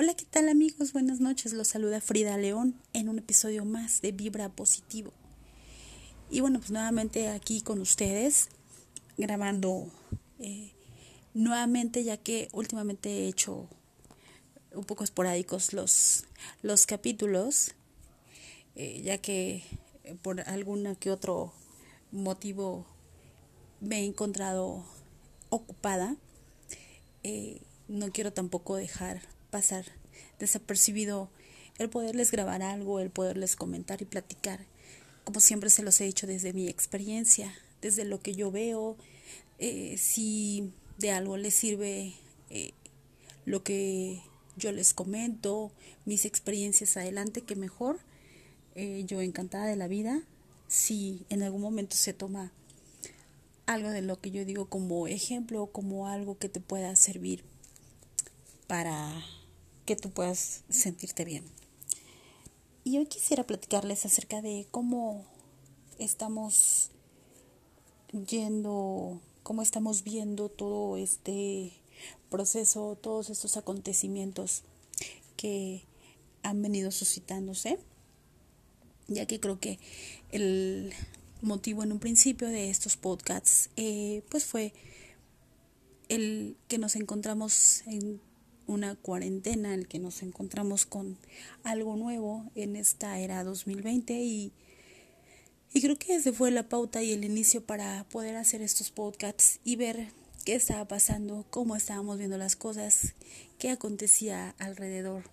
Hola, 0.00 0.14
¿qué 0.14 0.24
tal 0.24 0.48
amigos? 0.48 0.92
Buenas 0.92 1.18
noches. 1.18 1.52
Los 1.52 1.66
saluda 1.66 2.00
Frida 2.00 2.36
León 2.36 2.80
en 2.92 3.08
un 3.08 3.18
episodio 3.18 3.64
más 3.64 4.00
de 4.00 4.12
Vibra 4.12 4.48
Positivo. 4.48 5.12
Y 6.30 6.38
bueno, 6.38 6.60
pues 6.60 6.70
nuevamente 6.70 7.30
aquí 7.30 7.62
con 7.62 7.80
ustedes, 7.80 8.48
grabando 9.16 9.90
eh, 10.38 10.70
nuevamente, 11.34 12.04
ya 12.04 12.16
que 12.16 12.48
últimamente 12.52 13.10
he 13.10 13.26
hecho 13.26 13.68
un 14.72 14.84
poco 14.84 15.02
esporádicos 15.02 15.72
los, 15.72 16.26
los 16.62 16.86
capítulos, 16.86 17.74
eh, 18.76 19.02
ya 19.02 19.18
que 19.18 19.64
por 20.22 20.42
alguna 20.42 20.94
que 20.94 21.10
otro 21.10 21.52
motivo 22.12 22.86
me 23.80 24.02
he 24.02 24.04
encontrado 24.04 24.84
ocupada. 25.48 26.14
Eh, 27.24 27.62
no 27.88 28.12
quiero 28.12 28.32
tampoco 28.32 28.76
dejar 28.76 29.22
pasar 29.50 29.84
desapercibido 30.38 31.30
el 31.78 31.88
poderles 31.88 32.30
grabar 32.30 32.62
algo, 32.62 33.00
el 33.00 33.10
poderles 33.10 33.56
comentar 33.56 34.02
y 34.02 34.04
platicar, 34.04 34.66
como 35.24 35.40
siempre 35.40 35.70
se 35.70 35.82
los 35.82 36.00
he 36.00 36.04
dicho 36.04 36.26
desde 36.26 36.52
mi 36.52 36.68
experiencia, 36.68 37.54
desde 37.80 38.04
lo 38.04 38.20
que 38.20 38.34
yo 38.34 38.50
veo, 38.50 38.96
eh, 39.58 39.96
si 39.98 40.72
de 40.98 41.12
algo 41.12 41.36
les 41.36 41.54
sirve 41.54 42.14
eh, 42.50 42.72
lo 43.44 43.62
que 43.62 44.22
yo 44.56 44.72
les 44.72 44.92
comento, 44.92 45.70
mis 46.04 46.24
experiencias 46.24 46.96
adelante, 46.96 47.42
que 47.42 47.54
mejor, 47.54 48.00
eh, 48.74 49.04
yo 49.06 49.20
encantada 49.20 49.66
de 49.66 49.76
la 49.76 49.86
vida, 49.86 50.22
si 50.66 51.24
en 51.28 51.42
algún 51.42 51.60
momento 51.60 51.96
se 51.96 52.12
toma 52.12 52.52
algo 53.66 53.90
de 53.90 54.02
lo 54.02 54.20
que 54.20 54.30
yo 54.30 54.44
digo 54.44 54.66
como 54.66 55.06
ejemplo, 55.06 55.66
como 55.66 56.08
algo 56.08 56.38
que 56.38 56.48
te 56.48 56.60
pueda 56.60 56.94
servir 56.96 57.44
para 58.66 59.22
que 59.88 59.96
tú 59.96 60.10
puedas 60.10 60.64
sentirte 60.68 61.24
bien. 61.24 61.44
Y 62.84 62.98
hoy 62.98 63.06
quisiera 63.06 63.46
platicarles 63.46 64.04
acerca 64.04 64.42
de 64.42 64.66
cómo 64.70 65.24
estamos 65.98 66.90
yendo, 68.12 69.18
cómo 69.42 69.62
estamos 69.62 70.04
viendo 70.04 70.50
todo 70.50 70.98
este 70.98 71.72
proceso, 72.28 72.98
todos 73.00 73.30
estos 73.30 73.56
acontecimientos 73.56 74.62
que 75.38 75.86
han 76.42 76.60
venido 76.60 76.90
suscitándose, 76.90 77.78
ya 79.06 79.24
que 79.24 79.40
creo 79.40 79.58
que 79.58 79.78
el 80.32 80.92
motivo 81.40 81.82
en 81.82 81.92
un 81.92 81.98
principio 81.98 82.48
de 82.48 82.68
estos 82.68 82.98
podcasts 82.98 83.70
eh, 83.76 84.22
pues 84.28 84.44
fue 84.44 84.74
el 86.10 86.58
que 86.68 86.76
nos 86.76 86.94
encontramos 86.94 87.84
en 87.86 88.27
una 88.68 88.94
cuarentena 88.94 89.74
en 89.74 89.80
la 89.82 89.88
que 89.88 89.98
nos 89.98 90.22
encontramos 90.22 90.86
con 90.86 91.18
algo 91.64 91.96
nuevo 91.96 92.44
en 92.54 92.76
esta 92.76 93.18
era 93.18 93.42
2020 93.42 94.12
y, 94.12 94.52
y 95.72 95.80
creo 95.80 95.98
que 95.98 96.14
ese 96.14 96.32
fue 96.32 96.50
la 96.50 96.68
pauta 96.68 97.02
y 97.02 97.12
el 97.12 97.24
inicio 97.24 97.64
para 97.64 98.04
poder 98.10 98.36
hacer 98.36 98.62
estos 98.62 98.90
podcasts 98.90 99.58
y 99.64 99.76
ver 99.76 100.12
qué 100.44 100.54
estaba 100.54 100.86
pasando, 100.86 101.46
cómo 101.50 101.74
estábamos 101.74 102.18
viendo 102.18 102.38
las 102.38 102.56
cosas, 102.56 103.14
qué 103.58 103.70
acontecía 103.70 104.54
alrededor. 104.58 105.24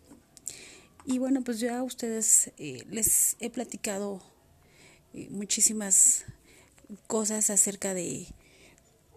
Y 1.06 1.20
bueno, 1.20 1.44
pues 1.44 1.60
yo 1.60 1.76
a 1.76 1.84
ustedes 1.84 2.52
eh, 2.58 2.84
les 2.90 3.36
he 3.40 3.50
platicado 3.50 4.24
eh, 5.14 5.28
muchísimas 5.30 6.26
cosas 7.08 7.50
acerca 7.50 7.94
de 7.94 8.28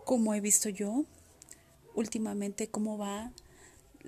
cómo 0.05 0.35
he 0.35 0.41
visto 0.41 0.69
yo 0.69 1.05
últimamente, 1.95 2.69
cómo 2.69 2.99
va 2.99 3.33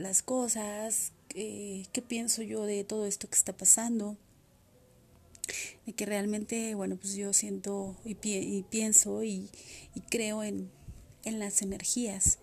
las 0.01 0.23
cosas, 0.23 1.13
eh, 1.35 1.85
qué 1.93 2.01
pienso 2.01 2.43
yo 2.43 2.65
de 2.65 2.85
todo 2.85 3.05
esto 3.05 3.29
que 3.29 3.37
está 3.37 3.53
pasando, 3.53 4.17
de 5.85 5.93
que 5.93 6.07
realmente, 6.07 6.75
bueno, 6.75 6.97
pues 6.97 7.15
yo 7.15 7.33
siento 7.33 7.97
y, 8.05 8.15
pienso 8.63 9.23
y, 9.23 9.51
creo 10.09 10.43
en, 10.43 10.71
en 11.25 11.39
las 11.39 11.61
energías, 11.61 12.39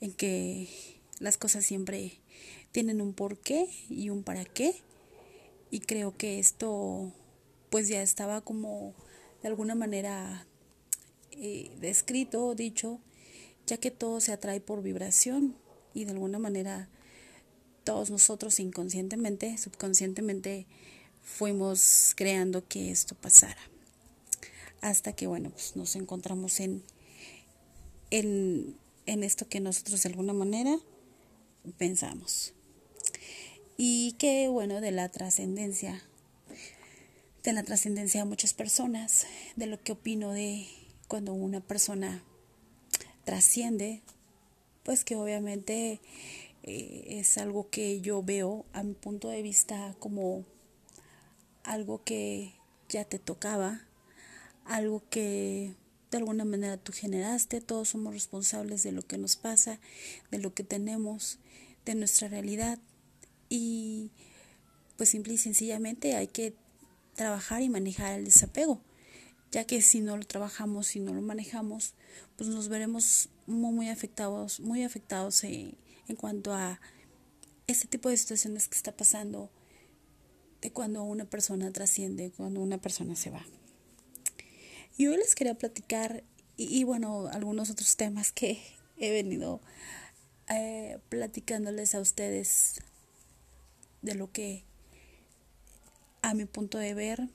en 0.00 0.12
que 0.12 0.68
las 1.20 1.36
cosas 1.36 1.66
siempre 1.66 2.20
tienen 2.72 3.02
un 3.02 3.12
porqué 3.12 3.68
y 3.90 4.08
un 4.08 4.22
para 4.22 4.46
qué, 4.46 4.74
y 5.70 5.80
creo 5.80 6.16
que 6.16 6.38
esto 6.38 7.12
pues 7.68 7.88
ya 7.88 8.00
estaba 8.00 8.40
como 8.40 8.94
de 9.42 9.48
alguna 9.48 9.74
manera 9.74 10.46
eh, 11.32 11.70
descrito, 11.80 12.54
dicho, 12.54 12.98
ya 13.66 13.76
que 13.76 13.90
todo 13.90 14.20
se 14.20 14.32
atrae 14.32 14.62
por 14.62 14.82
vibración 14.82 15.54
y 15.98 16.04
de 16.04 16.12
alguna 16.12 16.38
manera 16.38 16.88
todos 17.82 18.10
nosotros 18.10 18.60
inconscientemente, 18.60 19.58
subconscientemente 19.58 20.66
fuimos 21.22 22.12
creando 22.16 22.66
que 22.68 22.90
esto 22.90 23.14
pasara. 23.14 23.60
Hasta 24.80 25.12
que, 25.12 25.26
bueno, 25.26 25.50
pues 25.50 25.74
nos 25.74 25.96
encontramos 25.96 26.60
en, 26.60 26.84
en, 28.10 28.76
en 29.06 29.24
esto 29.24 29.48
que 29.48 29.60
nosotros 29.60 30.02
de 30.02 30.10
alguna 30.10 30.32
manera 30.32 30.78
pensamos. 31.78 32.52
Y 33.76 34.12
que, 34.12 34.48
bueno, 34.48 34.80
de 34.80 34.92
la 34.92 35.08
trascendencia, 35.08 36.02
de 37.42 37.52
la 37.52 37.64
trascendencia 37.64 38.22
a 38.22 38.24
muchas 38.24 38.54
personas, 38.54 39.26
de 39.56 39.66
lo 39.66 39.82
que 39.82 39.92
opino 39.92 40.32
de 40.32 40.68
cuando 41.08 41.32
una 41.32 41.60
persona 41.60 42.22
trasciende, 43.24 44.02
pues 44.88 45.04
que 45.04 45.16
obviamente 45.16 46.00
eh, 46.62 47.04
es 47.08 47.36
algo 47.36 47.68
que 47.68 48.00
yo 48.00 48.22
veo 48.22 48.64
a 48.72 48.82
mi 48.82 48.94
punto 48.94 49.28
de 49.28 49.42
vista 49.42 49.94
como 49.98 50.46
algo 51.62 52.02
que 52.04 52.54
ya 52.88 53.04
te 53.04 53.18
tocaba, 53.18 53.82
algo 54.64 55.02
que 55.10 55.74
de 56.10 56.16
alguna 56.16 56.46
manera 56.46 56.78
tú 56.78 56.94
generaste, 56.94 57.60
todos 57.60 57.90
somos 57.90 58.14
responsables 58.14 58.82
de 58.82 58.92
lo 58.92 59.02
que 59.02 59.18
nos 59.18 59.36
pasa, 59.36 59.78
de 60.30 60.38
lo 60.38 60.54
que 60.54 60.64
tenemos, 60.64 61.38
de 61.84 61.94
nuestra 61.94 62.28
realidad. 62.28 62.78
Y 63.50 64.10
pues 64.96 65.10
simple 65.10 65.34
y 65.34 65.36
sencillamente 65.36 66.16
hay 66.16 66.28
que 66.28 66.54
trabajar 67.14 67.60
y 67.60 67.68
manejar 67.68 68.18
el 68.18 68.24
desapego, 68.24 68.80
ya 69.52 69.66
que 69.66 69.82
si 69.82 70.00
no 70.00 70.16
lo 70.16 70.24
trabajamos, 70.24 70.86
si 70.86 71.00
no 71.00 71.12
lo 71.12 71.20
manejamos, 71.20 71.92
pues 72.38 72.48
nos 72.48 72.70
veremos 72.70 73.28
muy, 73.48 73.72
muy 73.72 73.88
afectados, 73.88 74.60
muy 74.60 74.84
afectados 74.84 75.42
en, 75.42 75.76
en 76.06 76.16
cuanto 76.16 76.54
a 76.54 76.80
este 77.66 77.88
tipo 77.88 78.08
de 78.08 78.16
situaciones 78.16 78.68
que 78.68 78.76
está 78.76 78.92
pasando 78.96 79.50
de 80.60 80.72
cuando 80.72 81.02
una 81.02 81.24
persona 81.24 81.72
trasciende, 81.72 82.32
cuando 82.36 82.60
una 82.60 82.78
persona 82.78 83.14
se 83.16 83.30
va. 83.30 83.44
Y 84.96 85.06
hoy 85.06 85.16
les 85.16 85.34
quería 85.34 85.54
platicar, 85.54 86.24
y, 86.56 86.82
bueno, 86.82 87.28
algunos 87.28 87.70
otros 87.70 87.96
temas 87.96 88.32
que 88.32 88.60
he 88.96 89.10
venido 89.10 89.60
eh, 90.48 90.98
platicándoles 91.08 91.94
a 91.94 92.00
ustedes 92.00 92.80
de 94.02 94.14
lo 94.14 94.32
que 94.32 94.64
a 96.22 96.34
mi 96.34 96.46
punto 96.46 96.78
de 96.78 96.94
ver 96.94 97.28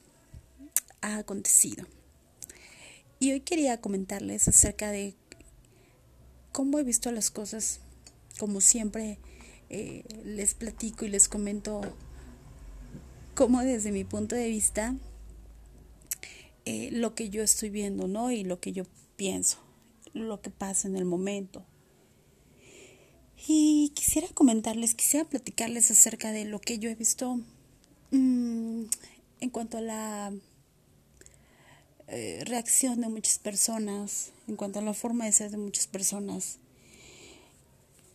ha 1.02 1.18
acontecido. 1.18 1.86
Y 3.20 3.32
hoy 3.32 3.40
quería 3.40 3.80
comentarles 3.80 4.48
acerca 4.50 4.92
de 4.92 5.16
cómo 6.54 6.80
he 6.80 6.84
visto 6.84 7.12
las 7.12 7.30
cosas, 7.32 7.82
como 8.40 8.62
siempre 8.62 9.20
eh, 9.70 10.06
les 10.24 10.54
platico 10.54 11.04
y 11.04 11.10
les 11.10 11.28
comento 11.28 11.82
cómo 13.36 13.62
desde 13.62 13.92
mi 13.92 14.06
punto 14.06 14.36
de 14.36 14.48
vista 14.48 14.96
eh, 16.66 16.90
lo 16.94 17.16
que 17.16 17.30
yo 17.30 17.44
estoy 17.44 17.70
viendo, 17.70 18.08
¿no? 18.08 18.32
Y 18.32 18.46
lo 18.46 18.62
que 18.62 18.72
yo 18.72 18.86
pienso, 19.18 19.58
lo 20.14 20.42
que 20.42 20.52
pasa 20.52 20.88
en 20.88 20.96
el 20.96 21.06
momento. 21.06 21.66
Y 23.48 23.92
quisiera 23.96 24.28
comentarles, 24.30 24.94
quisiera 24.94 25.28
platicarles 25.28 25.92
acerca 25.92 26.32
de 26.32 26.46
lo 26.46 26.62
que 26.62 26.80
yo 26.80 26.90
he 26.90 26.96
visto 26.96 27.42
mm, 28.12 28.84
en 29.42 29.50
cuanto 29.50 29.80
a 29.80 29.82
la 29.82 30.34
eh, 32.16 32.44
reacción 32.46 33.02
de 33.02 33.10
muchas 33.10 33.40
personas, 33.40 34.32
en 34.48 34.56
cuanto 34.56 34.78
a 34.78 34.82
la 34.84 34.94
forma 34.94 35.26
de 35.26 35.32
ser 35.32 35.50
de 35.50 35.58
muchas 35.58 35.88
personas. 35.88 36.60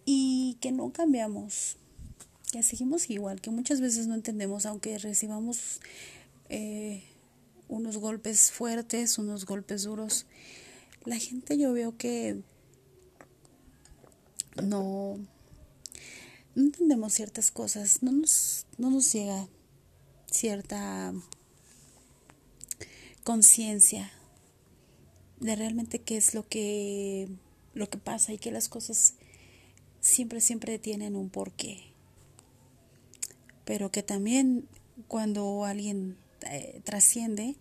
Y 0.04 0.56
que 0.60 0.70
no 0.70 0.92
cambiamos, 0.92 1.76
que 2.52 2.62
seguimos 2.62 3.10
igual, 3.10 3.40
que 3.40 3.50
muchas 3.50 3.80
veces 3.80 4.06
no 4.06 4.14
entendemos, 4.14 4.66
aunque 4.66 4.98
recibamos 4.98 5.80
eh, 6.48 7.02
unos 7.66 7.96
golpes 7.96 8.52
fuertes, 8.52 9.18
unos 9.18 9.46
golpes 9.46 9.82
duros. 9.82 10.26
La 11.04 11.16
gente 11.16 11.58
yo 11.58 11.72
veo 11.72 11.96
que 11.96 12.40
no, 14.62 15.18
no 16.54 16.62
entendemos 16.62 17.14
ciertas 17.14 17.50
cosas, 17.50 18.02
no 18.02 18.12
nos, 18.12 18.64
no 18.76 18.90
nos 18.90 19.12
llega 19.12 19.48
cierta 20.30 21.12
conciencia 23.28 24.10
de 25.38 25.54
realmente 25.54 25.98
qué 25.98 26.16
es 26.16 26.32
lo 26.32 26.48
que 26.48 27.28
lo 27.75 27.90
que 27.90 27.98
pasa 27.98 28.32
y 28.32 28.38
que 28.38 28.50
las 28.50 28.70
cosas 28.70 29.16
siempre 30.00 30.40
siempre 30.40 30.78
tienen 30.78 31.14
un 31.14 31.28
porqué. 31.28 31.92
pero 33.66 33.90
que 33.90 34.02
también 34.02 34.66
cuando 35.08 35.66
alguien 35.66 36.16
eh, 36.50 36.80
trasciende, 36.84 37.56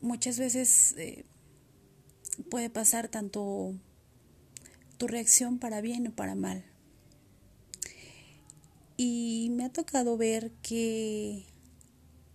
muchas 0.00 0.36
veces 0.36 0.96
eh, 0.98 1.24
puede 2.50 2.70
pasar 2.70 3.06
tanto 3.06 3.72
tu 4.98 5.06
reacción 5.06 5.60
para 5.60 5.80
bien 5.80 6.08
o 6.08 6.12
para 6.12 6.34
mal. 6.34 6.64
Y 8.96 9.50
me 9.52 9.64
ha 9.64 9.72
tocado 9.72 10.16
ver 10.16 10.50
que 10.60 11.46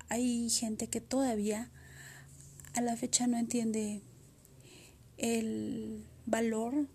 hay 0.07 0.49
gente 0.49 0.87
que 0.87 1.01
todavía 1.01 1.69
a 2.79 2.81
la 2.81 2.95
fecha 2.95 3.27
no 3.27 3.37
entiende 3.37 4.01
el 5.17 6.05
valor 6.25 6.87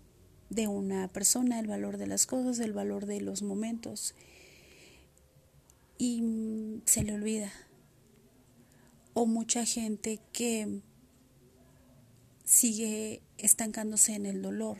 de 0.49 0.67
una 0.67 1.07
persona, 1.07 1.59
el 1.59 1.67
valor 1.67 1.97
de 1.97 2.07
las 2.07 2.25
cosas, 2.25 2.59
el 2.59 2.73
valor 2.73 3.05
de 3.05 3.21
los 3.21 3.43
momentos. 3.43 4.15
Y 5.99 6.81
se 6.85 7.03
le 7.03 7.13
olvida. 7.13 7.51
O 9.13 9.27
mucha 9.27 9.63
gente 9.63 10.19
que 10.33 10.81
sigue 12.43 13.21
estancándose 13.37 14.15
en 14.15 14.25
el 14.25 14.41
dolor, 14.41 14.79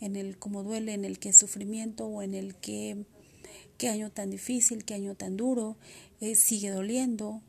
en 0.00 0.16
el 0.16 0.38
cómo 0.38 0.62
duele, 0.62 0.94
en 0.94 1.04
el 1.04 1.18
que 1.18 1.34
sufrimiento 1.34 2.06
o 2.06 2.22
en 2.22 2.32
el 2.32 2.54
que 2.56 3.04
qué 3.76 3.90
año 3.90 4.10
tan 4.10 4.30
difícil, 4.30 4.86
qué 4.86 4.94
año 4.94 5.14
tan 5.14 5.36
duro, 5.36 5.76
eh, 6.20 6.36
sigue 6.36 6.70
doliendo. 6.70 7.42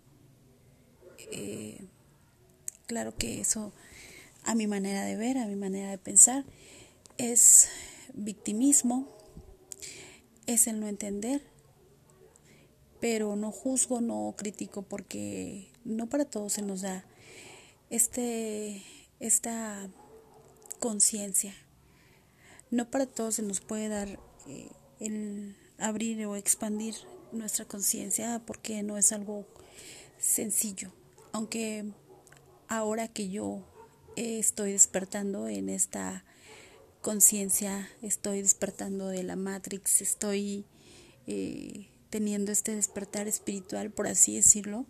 Eh, 1.31 1.87
claro 2.87 3.15
que 3.15 3.41
eso, 3.41 3.73
a 4.43 4.55
mi 4.55 4.67
manera 4.67 5.03
de 5.05 5.15
ver, 5.15 5.37
a 5.37 5.47
mi 5.47 5.55
manera 5.55 5.91
de 5.91 5.97
pensar, 5.97 6.45
es 7.17 7.69
victimismo, 8.13 9.07
es 10.45 10.67
el 10.67 10.79
no 10.79 10.87
entender, 10.87 11.41
pero 12.99 13.35
no 13.35 13.51
juzgo, 13.51 14.01
no 14.01 14.33
critico 14.37 14.81
porque 14.81 15.71
no 15.83 16.07
para 16.07 16.25
todos 16.25 16.53
se 16.53 16.61
nos 16.61 16.81
da 16.81 17.05
este, 17.89 18.81
esta 19.19 19.89
conciencia. 20.79 21.53
No 22.71 22.89
para 22.89 23.05
todos 23.05 23.35
se 23.35 23.41
nos 23.41 23.61
puede 23.61 23.89
dar 23.89 24.19
eh, 24.47 24.69
el 24.99 25.55
abrir 25.77 26.25
o 26.25 26.35
expandir 26.35 26.95
nuestra 27.31 27.65
conciencia 27.65 28.41
porque 28.45 28.83
no 28.83 28.97
es 28.97 29.11
algo 29.11 29.45
sencillo. 30.17 30.91
Aunque 31.33 31.91
ahora 32.77 33.07
que 33.07 33.29
yo 33.29 33.61
estoy 34.15 34.71
despertando 34.73 35.47
en 35.47 35.69
esta 35.69 36.23
conciencia, 37.01 37.89
estoy 38.01 38.41
despertando 38.41 39.07
de 39.07 39.23
la 39.23 39.35
Matrix, 39.35 40.01
estoy 40.01 40.65
eh, 41.27 41.87
teniendo 42.09 42.51
este 42.51 42.75
despertar 42.75 43.27
espiritual, 43.27 43.91
por 43.91 44.07
así 44.07 44.35
decirlo, 44.35 44.85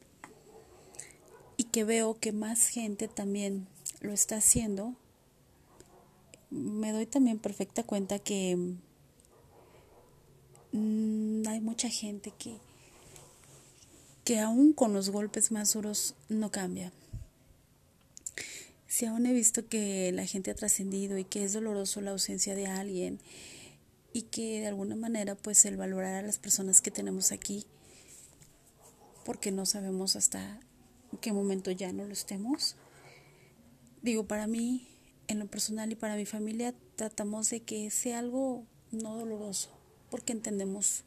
y 1.57 1.65
que 1.65 1.83
veo 1.83 2.19
que 2.19 2.31
más 2.31 2.67
gente 2.67 3.07
también 3.07 3.67
lo 4.01 4.13
está 4.13 4.37
haciendo, 4.37 4.95
me 6.49 6.91
doy 6.91 7.05
también 7.05 7.39
perfecta 7.39 7.83
cuenta 7.83 8.19
que 8.19 8.75
mm, 10.71 11.47
hay 11.47 11.59
mucha 11.61 11.89
gente 11.89 12.31
que, 12.37 12.57
que 14.23 14.39
aún 14.39 14.73
con 14.73 14.93
los 14.93 15.09
golpes 15.09 15.51
más 15.51 15.73
duros 15.73 16.15
no 16.29 16.51
cambia. 16.51 16.91
Si 18.93 19.07
aún 19.07 19.25
he 19.25 19.33
visto 19.33 19.67
que 19.67 20.11
la 20.11 20.27
gente 20.27 20.51
ha 20.51 20.53
trascendido 20.53 21.17
y 21.17 21.23
que 21.23 21.43
es 21.43 21.53
doloroso 21.53 21.99
la 21.99 22.11
ausencia 22.11 22.53
de 22.53 22.67
alguien 22.67 23.19
y 24.13 24.21
que 24.21 24.59
de 24.59 24.67
alguna 24.67 24.95
manera 24.95 25.33
pues 25.33 25.65
el 25.65 25.77
valorar 25.77 26.13
a 26.13 26.21
las 26.21 26.37
personas 26.37 26.79
que 26.79 26.91
tenemos 26.91 27.31
aquí 27.31 27.65
porque 29.25 29.49
no 29.49 29.65
sabemos 29.65 30.15
hasta 30.15 30.59
qué 31.21 31.33
momento 31.33 31.71
ya 31.71 31.91
no 31.91 32.05
lo 32.05 32.13
estemos, 32.13 32.75
digo, 34.03 34.27
para 34.27 34.45
mí, 34.45 34.87
en 35.27 35.39
lo 35.39 35.47
personal 35.47 35.91
y 35.91 35.95
para 35.95 36.15
mi 36.15 36.27
familia, 36.27 36.75
tratamos 36.95 37.49
de 37.49 37.61
que 37.61 37.89
sea 37.89 38.19
algo 38.19 38.63
no 38.91 39.15
doloroso, 39.15 39.71
porque 40.11 40.33
entendemos 40.33 41.03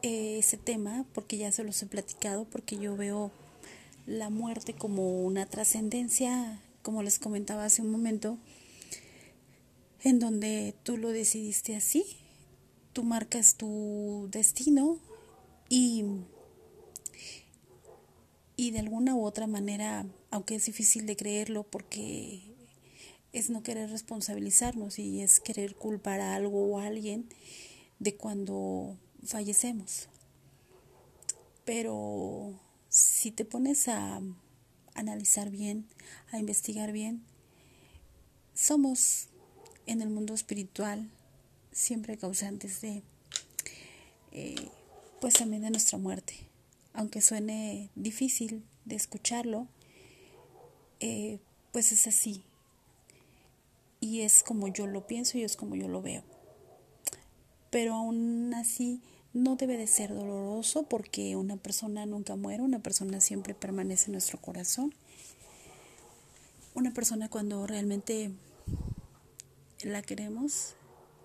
eh, 0.00 0.38
ese 0.38 0.56
tema, 0.56 1.04
porque 1.12 1.36
ya 1.36 1.52
se 1.52 1.64
los 1.64 1.82
he 1.82 1.86
platicado, 1.86 2.46
porque 2.46 2.78
yo 2.78 2.96
veo 2.96 3.30
la 4.06 4.30
muerte 4.30 4.72
como 4.72 5.22
una 5.26 5.44
trascendencia, 5.44 6.62
como 6.82 7.02
les 7.02 7.18
comentaba 7.18 7.64
hace 7.64 7.82
un 7.82 7.90
momento, 7.90 8.38
en 10.02 10.18
donde 10.18 10.74
tú 10.82 10.96
lo 10.96 11.10
decidiste 11.10 11.76
así, 11.76 12.04
tú 12.92 13.04
marcas 13.04 13.56
tu 13.56 14.28
destino 14.30 14.98
y 15.68 16.04
y 18.58 18.72
de 18.72 18.80
alguna 18.80 19.14
u 19.14 19.24
otra 19.24 19.46
manera, 19.46 20.04
aunque 20.32 20.56
es 20.56 20.66
difícil 20.66 21.06
de 21.06 21.14
creerlo 21.14 21.62
porque 21.62 22.42
es 23.32 23.50
no 23.50 23.62
querer 23.62 23.88
responsabilizarnos 23.88 24.98
y 24.98 25.22
es 25.22 25.38
querer 25.38 25.76
culpar 25.76 26.20
a 26.20 26.34
algo 26.34 26.66
o 26.66 26.80
a 26.80 26.86
alguien 26.86 27.28
de 28.00 28.16
cuando 28.16 28.96
fallecemos. 29.24 30.08
Pero 31.64 32.58
si 32.88 33.30
te 33.30 33.44
pones 33.44 33.86
a 33.86 34.20
analizar 34.98 35.50
bien, 35.50 35.86
a 36.32 36.38
investigar 36.38 36.92
bien, 36.92 37.22
somos 38.54 39.28
en 39.86 40.02
el 40.02 40.10
mundo 40.10 40.34
espiritual 40.34 41.08
siempre 41.72 42.16
causantes 42.16 42.80
de, 42.80 43.02
eh, 44.32 44.68
pues 45.20 45.34
también 45.34 45.62
de 45.62 45.70
nuestra 45.70 45.98
muerte 45.98 46.48
aunque 46.98 47.20
suene 47.20 47.90
difícil 47.94 48.64
de 48.84 48.96
escucharlo, 48.96 49.68
eh, 50.98 51.38
pues 51.70 51.92
es 51.92 52.08
así. 52.08 52.42
Y 54.00 54.22
es 54.22 54.42
como 54.42 54.66
yo 54.66 54.88
lo 54.88 55.06
pienso 55.06 55.38
y 55.38 55.44
es 55.44 55.56
como 55.56 55.76
yo 55.76 55.86
lo 55.86 56.02
veo. 56.02 56.24
Pero 57.70 57.94
aún 57.94 58.52
así 58.52 59.00
no 59.38 59.56
debe 59.56 59.76
de 59.76 59.86
ser 59.86 60.14
doloroso 60.14 60.84
porque 60.84 61.36
una 61.36 61.56
persona 61.56 62.06
nunca 62.06 62.36
muere, 62.36 62.62
una 62.62 62.80
persona 62.80 63.20
siempre 63.20 63.54
permanece 63.54 64.06
en 64.06 64.12
nuestro 64.12 64.40
corazón. 64.40 64.94
Una 66.74 66.92
persona 66.92 67.28
cuando 67.28 67.66
realmente 67.66 68.32
la 69.82 70.02
queremos 70.02 70.74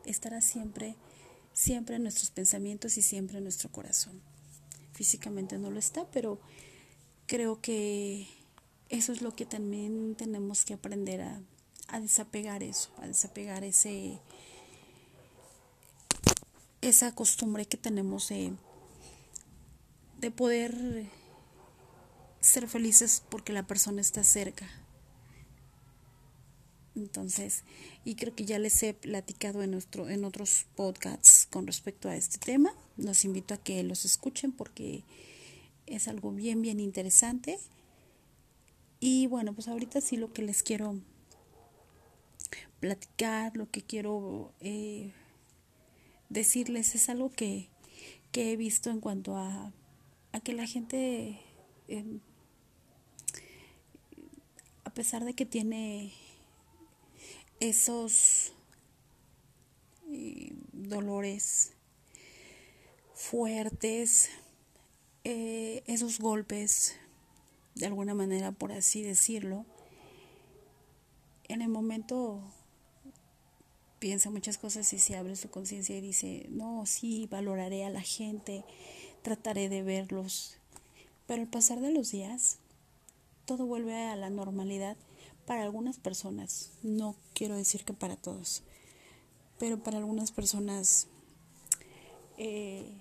estará 0.06 0.42
siempre, 0.42 0.95
siempre 1.54 1.95
en 1.95 2.04
nuestros 2.04 2.30
pensamientos 2.30 2.98
y 2.98 3.01
siempre 3.01 3.38
en 3.38 3.44
nuestro 3.44 3.71
corazón 3.71 4.21
físicamente 4.94 5.57
no 5.57 5.71
lo 5.71 5.80
está, 5.80 6.06
pero 6.11 6.40
creo 7.26 7.59
que 7.61 8.28
eso 8.90 9.11
es 9.11 9.21
lo 9.21 9.35
que 9.35 9.45
también 9.45 10.16
tenemos 10.16 10.66
que 10.66 10.76
aprender 10.76 11.21
a, 11.21 11.42
a 11.87 11.99
desapegar 11.99 12.64
eso, 12.64 12.92
a 12.97 13.07
desapegar 13.07 13.64
ese 13.64 14.19
esa 16.83 17.16
costumbre 17.16 17.66
que 17.66 17.78
tenemos 17.78 18.30
de, 18.30 18.54
de 20.19 20.31
poder 20.31 21.09
ser 22.42 22.68
felices 22.68 23.23
porque 23.30 23.54
la 23.54 23.66
persona 23.66 24.02
está 24.02 24.23
cerca. 24.23 24.69
Entonces, 26.95 27.63
y 28.06 28.16
creo 28.16 28.35
que 28.35 28.45
ya 28.45 28.59
les 28.59 28.83
he 28.83 28.94
platicado 28.94 29.63
en, 29.63 29.71
nuestro, 29.71 30.09
en 30.09 30.25
otros 30.25 30.66
podcasts 30.75 31.47
con 31.49 31.66
respecto 31.66 32.09
a 32.09 32.16
este 32.16 32.37
tema. 32.37 32.73
Los 32.97 33.25
invito 33.25 33.54
a 33.54 33.57
que 33.57 33.81
los 33.81 34.06
escuchen 34.06 34.52
porque 34.52 35.04
es 35.87 36.07
algo 36.07 36.31
bien, 36.31 36.61
bien 36.61 36.80
interesante. 36.80 37.59
Y 38.99 39.28
bueno, 39.28 39.54
pues 39.54 39.68
ahorita 39.68 40.02
sí 40.02 40.18
lo 40.18 40.33
que 40.33 40.44
les 40.44 40.61
quiero 40.61 40.99
platicar, 42.80 43.56
lo 43.57 43.71
que 43.71 43.81
quiero 43.81 44.54
eh, 44.59 45.13
decirles 46.33 46.95
es 46.95 47.09
algo 47.09 47.31
que, 47.31 47.69
que, 48.31 48.52
he 48.52 48.57
visto 48.57 48.90
en 48.90 48.99
cuanto 48.99 49.37
a, 49.37 49.71
a 50.31 50.40
que 50.40 50.54
la 50.54 50.66
gente, 50.66 51.40
eh, 51.87 52.19
a 54.83 54.90
pesar 54.90 55.23
de 55.23 55.35
que 55.35 55.45
tiene 55.45 56.11
esos 57.59 58.52
eh, 60.11 60.54
dolores 60.71 61.73
fuertes, 63.13 64.31
eh, 65.23 65.83
esos 65.85 66.19
golpes, 66.19 66.95
de 67.75 67.85
alguna 67.85 68.16
manera, 68.16 68.52
por 68.52 68.71
así 68.71 69.04
decirlo, 69.04 69.66
en 71.47 71.61
el 71.61 71.69
momento 71.69 72.42
piensa 74.04 74.30
muchas 74.30 74.57
cosas 74.57 74.92
y 74.92 75.00
se 75.00 75.16
abre 75.16 75.38
su 75.38 75.50
conciencia 75.50 75.98
y 75.98 76.02
dice, 76.02 76.45
no, 76.50 76.86
sí, 76.86 77.26
valoraré 77.31 77.86
a 77.86 77.90
la 77.90 78.02
gente, 78.02 78.66
trataré 79.22 79.69
de 79.69 79.81
verlos. 79.81 80.57
Pero 81.26 81.42
al 81.42 81.48
pasar 81.48 81.80
de 81.80 81.94
los 81.94 82.12
días, 82.12 82.57
todo 83.45 83.66
vuelve 83.66 83.95
a 83.95 84.18
la 84.18 84.30
normalidad 84.30 84.98
para 85.45 85.64
algunas 85.64 86.00
personas, 86.00 86.72
no 86.83 87.16
quiero 87.33 87.56
decir 87.56 87.86
que 87.86 87.94
para 87.94 88.18
todos, 88.18 88.64
pero 89.57 89.81
para 89.81 90.00
algunas 90.00 90.33
personas 90.33 91.07
eh, 92.38 92.92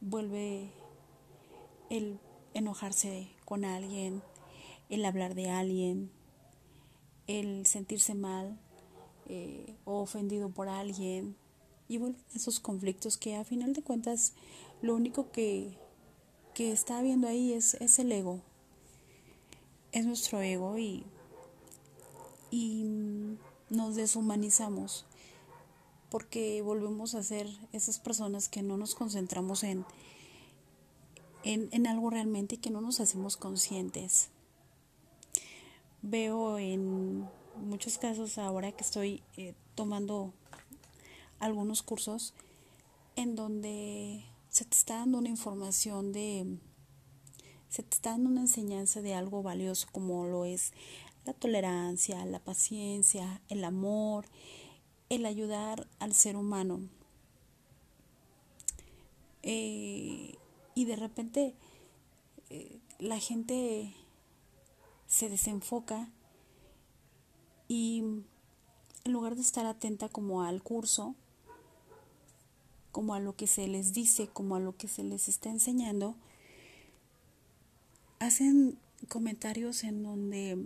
vuelve 0.00 0.70
el 1.90 2.20
enojarse 2.54 3.28
con 3.44 3.64
alguien, 3.64 4.22
el 4.88 5.04
hablar 5.04 5.34
de 5.34 5.50
alguien, 5.50 6.12
el 7.26 7.66
sentirse 7.66 8.14
mal 8.14 8.60
eh, 9.28 9.76
o 9.84 10.00
ofendido 10.00 10.50
por 10.50 10.68
alguien. 10.68 11.36
Y 11.88 11.98
vuelven 11.98 12.22
esos 12.34 12.60
conflictos 12.60 13.16
que 13.16 13.36
a 13.36 13.44
final 13.44 13.72
de 13.72 13.82
cuentas 13.82 14.34
lo 14.82 14.94
único 14.94 15.30
que, 15.30 15.78
que 16.54 16.72
está 16.72 16.98
habiendo 16.98 17.28
ahí 17.28 17.52
es, 17.52 17.74
es 17.74 17.98
el 17.98 18.12
ego. 18.12 18.40
Es 19.92 20.04
nuestro 20.04 20.40
ego 20.40 20.76
y, 20.78 21.04
y 22.50 22.84
nos 23.70 23.96
deshumanizamos 23.96 25.06
porque 26.10 26.62
volvemos 26.62 27.14
a 27.14 27.22
ser 27.22 27.46
esas 27.72 27.98
personas 27.98 28.48
que 28.48 28.62
no 28.62 28.76
nos 28.76 28.94
concentramos 28.94 29.62
en, 29.62 29.84
en, 31.44 31.86
algo 31.86 32.10
realmente 32.10 32.56
y 32.56 32.58
que 32.58 32.70
no 32.70 32.80
nos 32.80 33.00
hacemos 33.00 33.36
conscientes. 33.36 34.30
Veo 36.02 36.58
en 36.58 37.28
muchos 37.58 37.98
casos 37.98 38.38
ahora 38.38 38.72
que 38.72 38.82
estoy 38.82 39.22
eh, 39.36 39.54
tomando 39.74 40.32
algunos 41.40 41.82
cursos 41.82 42.34
en 43.16 43.34
donde 43.34 44.24
se 44.48 44.64
te 44.64 44.76
está 44.76 44.96
dando 44.98 45.18
una 45.18 45.28
información 45.28 46.12
de, 46.12 46.58
se 47.68 47.82
te 47.82 47.94
está 47.94 48.10
dando 48.10 48.30
una 48.30 48.42
enseñanza 48.42 49.02
de 49.02 49.14
algo 49.14 49.42
valioso 49.42 49.86
como 49.92 50.24
lo 50.26 50.44
es 50.44 50.72
la 51.24 51.34
tolerancia, 51.34 52.24
la 52.24 52.38
paciencia, 52.38 53.40
el 53.48 53.64
amor, 53.64 54.24
el 55.08 55.26
ayudar 55.26 55.86
al 55.98 56.14
ser 56.14 56.36
humano. 56.36 56.88
Eh, 59.42 60.36
y 60.74 60.84
de 60.84 60.96
repente 60.96 61.54
eh, 62.50 62.78
la 62.98 63.18
gente 63.18 63.94
se 65.06 65.28
desenfoca 65.28 66.10
y 67.68 68.02
en 69.04 69.12
lugar 69.12 69.36
de 69.36 69.42
estar 69.42 69.66
atenta 69.66 70.08
como 70.08 70.42
al 70.42 70.62
curso, 70.62 71.14
como 72.90 73.14
a 73.14 73.20
lo 73.20 73.36
que 73.36 73.46
se 73.46 73.68
les 73.68 73.92
dice, 73.92 74.28
como 74.28 74.56
a 74.56 74.60
lo 74.60 74.76
que 74.76 74.88
se 74.88 75.04
les 75.04 75.28
está 75.28 75.50
enseñando, 75.50 76.16
hacen 78.18 78.78
comentarios 79.08 79.84
en 79.84 80.02
donde 80.02 80.58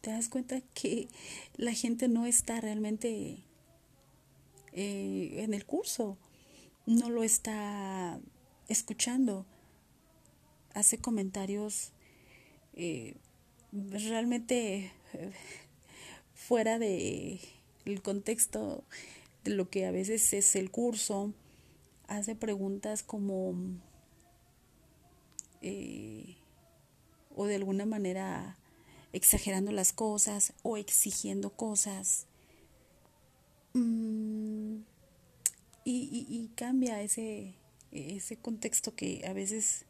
te 0.00 0.10
das 0.10 0.28
cuenta 0.28 0.60
que 0.74 1.08
la 1.56 1.72
gente 1.72 2.08
no 2.08 2.26
está 2.26 2.60
realmente 2.60 3.38
eh, 4.72 5.42
en 5.42 5.52
el 5.52 5.66
curso, 5.66 6.16
no 6.86 7.10
lo 7.10 7.24
está 7.24 8.20
escuchando, 8.68 9.44
hace 10.74 10.98
comentarios 10.98 11.92
eh, 12.74 13.16
realmente 13.72 14.92
eh, 15.14 15.32
fuera 16.36 16.78
de 16.78 17.40
el 17.84 18.02
contexto 18.02 18.84
de 19.42 19.52
lo 19.52 19.70
que 19.70 19.86
a 19.86 19.90
veces 19.90 20.32
es 20.32 20.54
el 20.54 20.70
curso, 20.70 21.32
hace 22.06 22.36
preguntas 22.36 23.02
como 23.02 23.54
o 27.34 27.46
de 27.46 27.56
alguna 27.56 27.86
manera 27.86 28.56
exagerando 29.12 29.72
las 29.72 29.92
cosas 29.92 30.52
o 30.62 30.76
exigiendo 30.76 31.50
cosas. 31.50 32.26
Mm, 33.74 34.82
y, 35.84 36.50
cambia 36.54 37.02
ese, 37.02 37.54
ese 37.92 38.36
contexto 38.36 38.94
que 38.94 39.24
a 39.26 39.32
veces 39.32 39.84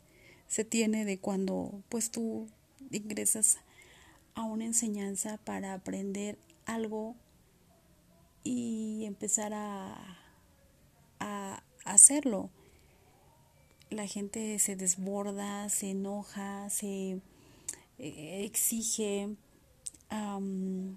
se 0.49 0.65
tiene 0.65 1.05
de 1.05 1.19
cuando 1.19 1.83
pues 1.89 2.11
tú 2.11 2.49
ingresas 2.91 3.59
a 4.37 4.45
una 4.45 4.65
enseñanza 4.65 5.39
para 5.39 5.75
aprender 5.75 6.39
algo 6.65 7.17
y 8.45 9.05
empezar 9.05 9.53
a, 9.53 10.19
a 11.19 11.63
hacerlo. 11.85 12.51
La 13.91 14.07
gente 14.07 14.59
se 14.59 14.77
desborda, 14.77 15.69
se 15.69 15.91
enoja, 15.91 16.71
se 16.71 17.21
eh, 17.99 18.45
exige, 18.45 19.37
eh, 20.11 20.97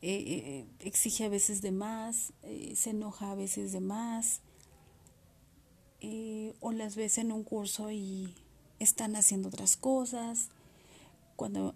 eh, 0.00 0.66
exige 0.80 1.24
a 1.24 1.28
veces 1.28 1.62
de 1.62 1.70
más, 1.70 2.32
se 2.74 2.90
enoja 2.90 3.30
a 3.30 3.34
veces 3.34 3.72
de 3.72 3.80
más, 3.80 4.40
o 6.60 6.72
las 6.72 6.96
ves 6.96 7.18
en 7.18 7.30
un 7.30 7.44
curso 7.44 7.92
y 7.92 8.34
están 8.80 9.14
haciendo 9.14 9.48
otras 9.48 9.76
cosas, 9.76 10.48
cuando 11.36 11.74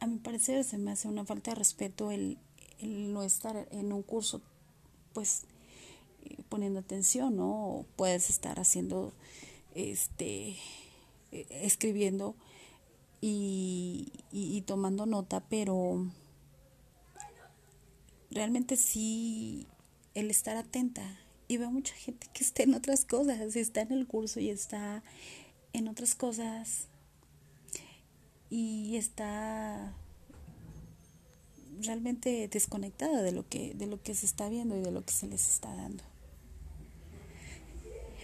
a 0.00 0.06
mi 0.06 0.18
parecer 0.18 0.64
se 0.64 0.78
me 0.78 0.92
hace 0.92 1.08
una 1.08 1.24
falta 1.24 1.50
de 1.50 1.56
respeto 1.56 2.10
el, 2.10 2.38
no 2.80 3.22
estar 3.24 3.66
en 3.70 3.92
un 3.92 4.02
curso, 4.02 4.40
pues 5.12 5.44
poniendo 6.48 6.80
atención, 6.80 7.36
¿no? 7.36 7.84
puedes 7.96 8.30
estar 8.30 8.60
haciendo, 8.60 9.12
este, 9.74 10.56
escribiendo 11.32 12.36
y, 13.20 14.12
y 14.30 14.60
tomando 14.62 15.06
nota, 15.06 15.40
pero 15.48 16.06
realmente 18.30 18.76
sí 18.76 19.66
el 20.14 20.30
estar 20.30 20.56
atenta 20.56 21.18
y 21.48 21.56
veo 21.56 21.70
mucha 21.70 21.94
gente 21.94 22.28
que 22.32 22.44
está 22.44 22.62
en 22.62 22.74
otras 22.74 23.04
cosas, 23.04 23.56
está 23.56 23.80
en 23.80 23.92
el 23.92 24.06
curso 24.06 24.38
y 24.38 24.50
está 24.50 25.02
en 25.72 25.88
otras 25.88 26.14
cosas 26.14 26.88
y 28.50 28.96
está 28.96 29.94
realmente 31.80 32.48
desconectada 32.48 33.22
de 33.22 33.32
lo 33.32 33.48
que 33.48 33.74
de 33.74 33.86
lo 33.86 34.02
que 34.02 34.14
se 34.14 34.26
está 34.26 34.48
viendo 34.48 34.76
y 34.76 34.80
de 34.80 34.90
lo 34.90 35.04
que 35.04 35.12
se 35.12 35.26
les 35.26 35.48
está 35.48 35.74
dando. 35.74 36.04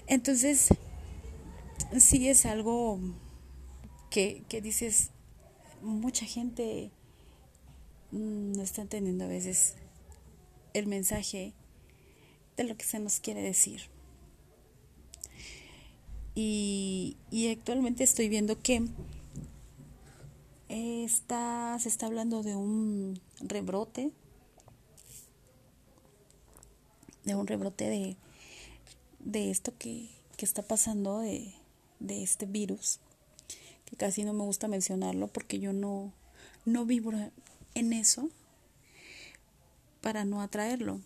Entonces, 0.06 0.68
sí 1.98 2.28
es 2.28 2.44
algo 2.44 2.98
que, 4.10 4.42
que 4.48 4.60
dices, 4.60 5.10
mucha 5.80 6.26
gente 6.26 6.90
no 8.12 8.62
está 8.62 8.82
entendiendo 8.82 9.24
a 9.24 9.28
veces 9.28 9.74
el 10.72 10.86
mensaje 10.86 11.52
de 12.56 12.64
lo 12.64 12.76
que 12.76 12.84
se 12.84 12.98
nos 12.98 13.20
quiere 13.20 13.42
decir. 13.42 13.82
Y, 16.36 17.16
actualmente 17.52 18.02
estoy 18.02 18.28
viendo 18.28 18.60
que 18.60 18.82
está, 20.68 21.78
se 21.78 21.88
está 21.88 22.06
hablando 22.06 22.42
de 22.42 22.56
un 22.56 23.20
rebrote, 23.40 24.12
de 27.24 27.34
un 27.34 27.46
rebrote 27.46 27.88
de, 27.88 28.16
de 29.20 29.50
esto 29.50 29.72
que, 29.78 30.10
que 30.36 30.44
está 30.44 30.62
pasando, 30.62 31.20
de, 31.20 31.54
de 32.00 32.22
este 32.22 32.46
virus, 32.46 33.00
que 33.86 33.96
casi 33.96 34.24
no 34.24 34.32
me 34.32 34.44
gusta 34.44 34.68
mencionarlo 34.68 35.28
porque 35.28 35.58
yo 35.58 35.72
no, 35.72 36.12
no 36.64 36.84
vivo 36.84 37.12
en 37.74 37.92
eso, 37.92 38.30
para 40.00 40.24
no 40.24 40.42
atraerlo. 40.42 41.00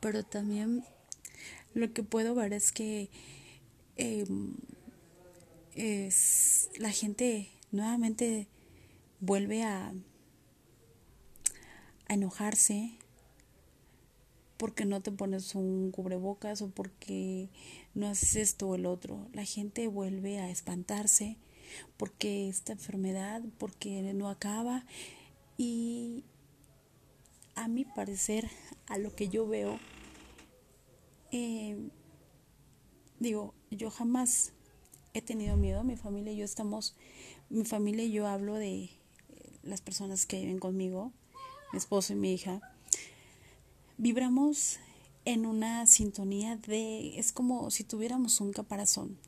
Pero 0.00 0.24
también 0.24 0.84
lo 1.74 1.92
que 1.92 2.02
puedo 2.02 2.34
ver 2.34 2.52
es 2.52 2.72
que 2.72 3.10
em, 3.96 4.54
es, 5.74 6.70
la 6.78 6.90
gente 6.90 7.48
nuevamente 7.72 8.48
vuelve 9.20 9.62
a, 9.62 9.92
a 12.08 12.14
enojarse 12.14 12.92
porque 14.56 14.84
no 14.84 15.00
te 15.00 15.10
pones 15.10 15.54
un 15.54 15.90
cubrebocas 15.90 16.60
o 16.60 16.68
porque 16.68 17.48
no 17.94 18.08
haces 18.08 18.36
esto 18.36 18.68
o 18.68 18.74
el 18.74 18.84
otro. 18.84 19.26
La 19.32 19.44
gente 19.44 19.88
vuelve 19.88 20.38
a 20.38 20.50
espantarse 20.50 21.38
porque 21.96 22.48
esta 22.48 22.72
enfermedad, 22.72 23.42
porque 23.58 24.02
no 24.12 24.28
acaba 24.28 24.84
y, 25.56 26.24
a 27.54 27.68
mi 27.68 27.84
parecer, 27.84 28.48
a 28.86 28.98
lo 28.98 29.14
que 29.14 29.28
yo 29.28 29.46
veo, 29.46 29.78
eh, 31.32 31.76
digo, 33.18 33.54
yo 33.70 33.90
jamás 33.90 34.52
he 35.12 35.22
tenido 35.22 35.56
miedo, 35.56 35.84
mi 35.84 35.96
familia 35.96 36.32
y 36.32 36.36
yo 36.36 36.44
estamos, 36.44 36.96
mi 37.50 37.64
familia 37.64 38.04
y 38.04 38.12
yo 38.12 38.26
hablo 38.26 38.54
de 38.54 38.84
eh, 38.84 38.90
las 39.62 39.80
personas 39.80 40.24
que 40.24 40.40
viven 40.40 40.60
conmigo, 40.60 41.12
mi 41.72 41.78
esposo 41.78 42.12
y 42.12 42.16
mi 42.16 42.32
hija, 42.32 42.60
vibramos 43.98 44.78
en 45.24 45.44
una 45.44 45.86
sintonía 45.86 46.56
de, 46.56 47.18
es 47.18 47.32
como 47.32 47.70
si 47.70 47.84
tuviéramos 47.84 48.40
un 48.40 48.52
caparazón, 48.52 49.18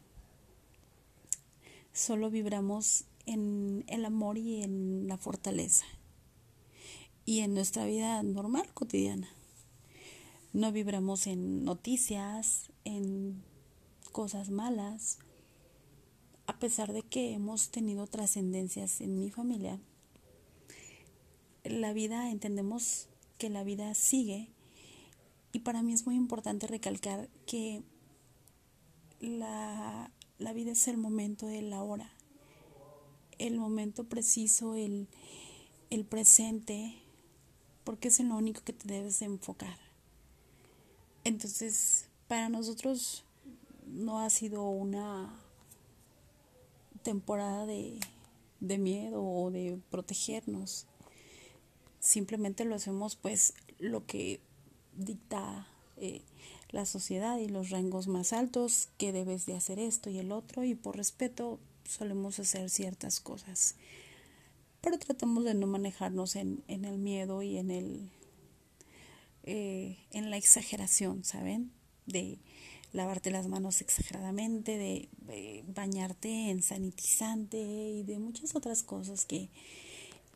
solo 1.93 2.31
vibramos 2.31 3.05
en 3.27 3.85
el 3.89 4.05
amor 4.05 4.39
y 4.39 4.63
en 4.63 5.07
la 5.09 5.19
fortaleza 5.19 5.85
y 7.25 7.41
en 7.41 7.55
nuestra 7.55 7.85
vida 7.85 8.23
normal, 8.23 8.69
cotidiana. 8.73 9.29
no 10.53 10.71
vibramos 10.71 11.27
en 11.27 11.65
noticias, 11.65 12.71
en 12.85 13.43
cosas 14.13 14.51
malas, 14.51 15.19
a 16.53 16.59
pesar 16.59 16.93
de 16.93 17.03
que 17.03 17.33
hemos 17.33 17.71
tenido 17.71 18.07
trascendencias 18.07 19.01
en 19.01 19.19
mi 19.19 19.31
familia. 19.31 19.81
La 21.65 21.95
vida, 21.95 22.31
entendemos 22.31 23.09
que 23.39 23.49
la 23.49 23.65
vida 23.65 23.95
sigue 23.95 24.51
y 25.53 25.61
para 25.61 25.83
mí 25.83 25.95
es 25.95 26.05
muy 26.05 26.15
importante 26.15 26.67
recalcar 26.67 27.31
que 27.47 27.83
la, 29.19 30.11
la 30.39 30.53
vida 30.53 30.73
es 30.73 30.89
el 30.89 30.99
momento 30.99 31.47
de 31.47 31.63
la 31.63 31.83
hora, 31.83 32.13
el 33.39 33.57
momento 33.57 34.05
preciso, 34.05 34.75
el, 34.75 35.09
el 35.89 36.05
presente, 36.05 36.97
porque 37.83 38.09
es 38.09 38.21
en 38.21 38.29
lo 38.29 38.37
único 38.37 38.61
que 38.63 38.75
te 38.75 38.87
debes 38.89 39.21
de 39.21 39.27
enfocar. 39.27 39.79
Entonces, 41.25 42.11
para 42.29 42.51
nosotros 42.51 43.25
no 43.87 44.21
ha 44.21 44.29
sido 44.29 44.69
una 44.69 45.39
temporada 47.03 47.67
de, 47.67 47.99
de 48.61 48.79
miedo 48.79 49.23
o 49.23 49.51
de 49.51 49.79
protegernos. 49.91 50.87
Simplemente 52.01 52.65
lo 52.65 52.75
hacemos 52.75 53.17
pues 53.17 53.55
lo 53.79 54.07
que 54.07 54.41
dicta 54.97 55.67
eh, 55.97 56.23
la 56.71 56.87
sociedad 56.87 57.39
y 57.39 57.49
los 57.49 57.71
rangos 57.71 58.09
más 58.09 58.33
altos, 58.33 58.89
que 58.99 59.13
debes 59.13 59.47
de 59.47 59.55
hacer 59.55 59.79
esto 59.79 60.11
y 60.11 60.19
el 60.19 60.33
otro, 60.33 60.65
y 60.65 60.75
por 60.75 60.97
respeto 60.97 61.61
solemos 61.85 62.39
hacer 62.39 62.71
ciertas 62.71 63.21
cosas. 63.21 63.77
Pero 64.81 64.99
tratamos 64.99 65.45
de 65.45 65.55
no 65.55 65.67
manejarnos 65.67 66.35
en, 66.35 66.65
en 66.67 66.85
el 66.85 66.99
miedo 66.99 67.43
y 67.43 67.59
en 67.59 67.71
el 67.71 68.11
eh, 69.45 69.99
en 70.13 70.31
la 70.31 70.37
exageración, 70.37 71.25
¿saben? 71.25 71.73
De 72.07 72.39
lavarte 72.93 73.31
las 73.31 73.49
manos 73.49 73.81
exageradamente, 73.81 74.77
de, 74.77 75.65
bañarte 75.75 76.51
en 76.51 76.63
sanitizante 76.63 77.59
y 77.59 78.03
de 78.03 78.19
muchas 78.19 78.55
otras 78.55 78.83
cosas 78.83 79.25
que 79.25 79.49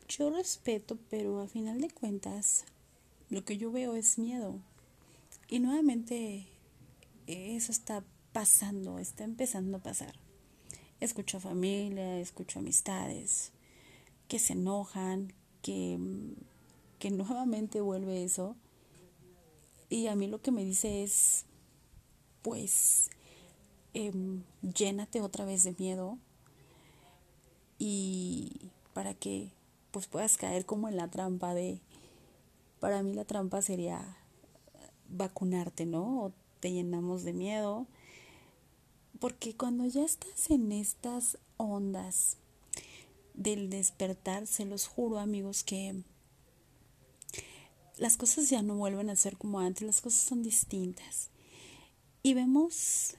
yo 0.09 0.29
respeto, 0.29 0.97
pero 1.09 1.41
a 1.41 1.47
final 1.47 1.81
de 1.81 1.89
cuentas 1.89 2.65
lo 3.29 3.43
que 3.43 3.57
yo 3.57 3.71
veo 3.71 3.95
es 3.95 4.17
miedo. 4.17 4.59
Y 5.49 5.59
nuevamente 5.59 6.47
eso 7.27 7.71
está 7.71 8.03
pasando, 8.33 8.99
está 8.99 9.23
empezando 9.23 9.77
a 9.77 9.83
pasar. 9.83 10.15
Escucho 10.99 11.37
a 11.37 11.41
familia, 11.41 12.19
escucho 12.19 12.59
amistades 12.59 13.51
que 14.27 14.39
se 14.39 14.53
enojan, 14.53 15.33
que, 15.61 15.99
que 16.99 17.11
nuevamente 17.11 17.81
vuelve 17.81 18.23
eso 18.23 18.55
y 19.89 20.07
a 20.07 20.15
mí 20.15 20.27
lo 20.27 20.41
que 20.41 20.51
me 20.51 20.65
dice 20.65 21.03
es, 21.03 21.45
pues, 22.47 23.09
em, 23.93 24.41
llénate 24.61 25.19
otra 25.19 25.43
vez 25.43 25.65
de 25.65 25.75
miedo 25.77 26.17
y 27.77 28.71
para 28.93 29.13
que 29.13 29.51
pues 29.91 30.07
puedas 30.07 30.37
caer 30.37 30.65
como 30.65 30.87
en 30.87 30.95
la 30.95 31.09
trampa 31.09 31.53
de, 31.53 31.81
para 32.79 33.03
mí 33.03 33.13
la 33.13 33.25
trampa 33.25 33.61
sería 33.61 34.15
vacunarte, 35.09 35.85
¿no? 35.85 36.23
O 36.23 36.31
te 36.61 36.71
llenamos 36.71 37.25
de 37.25 37.33
miedo. 37.33 37.85
Porque 39.19 39.53
cuando 39.53 39.85
ya 39.85 40.05
estás 40.05 40.49
en 40.49 40.71
estas 40.71 41.37
ondas 41.57 42.37
del 43.33 43.69
despertar, 43.69 44.47
se 44.47 44.63
los 44.63 44.87
juro 44.87 45.19
amigos 45.19 45.65
que 45.65 46.01
las 47.97 48.15
cosas 48.15 48.49
ya 48.49 48.61
no 48.61 48.75
vuelven 48.77 49.09
a 49.09 49.17
ser 49.17 49.35
como 49.35 49.59
antes, 49.59 49.85
las 49.85 49.99
cosas 49.99 50.21
son 50.21 50.43
distintas. 50.43 51.29
Y 52.27 52.33
vemos 52.33 53.13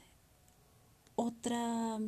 otra, 1.17 1.99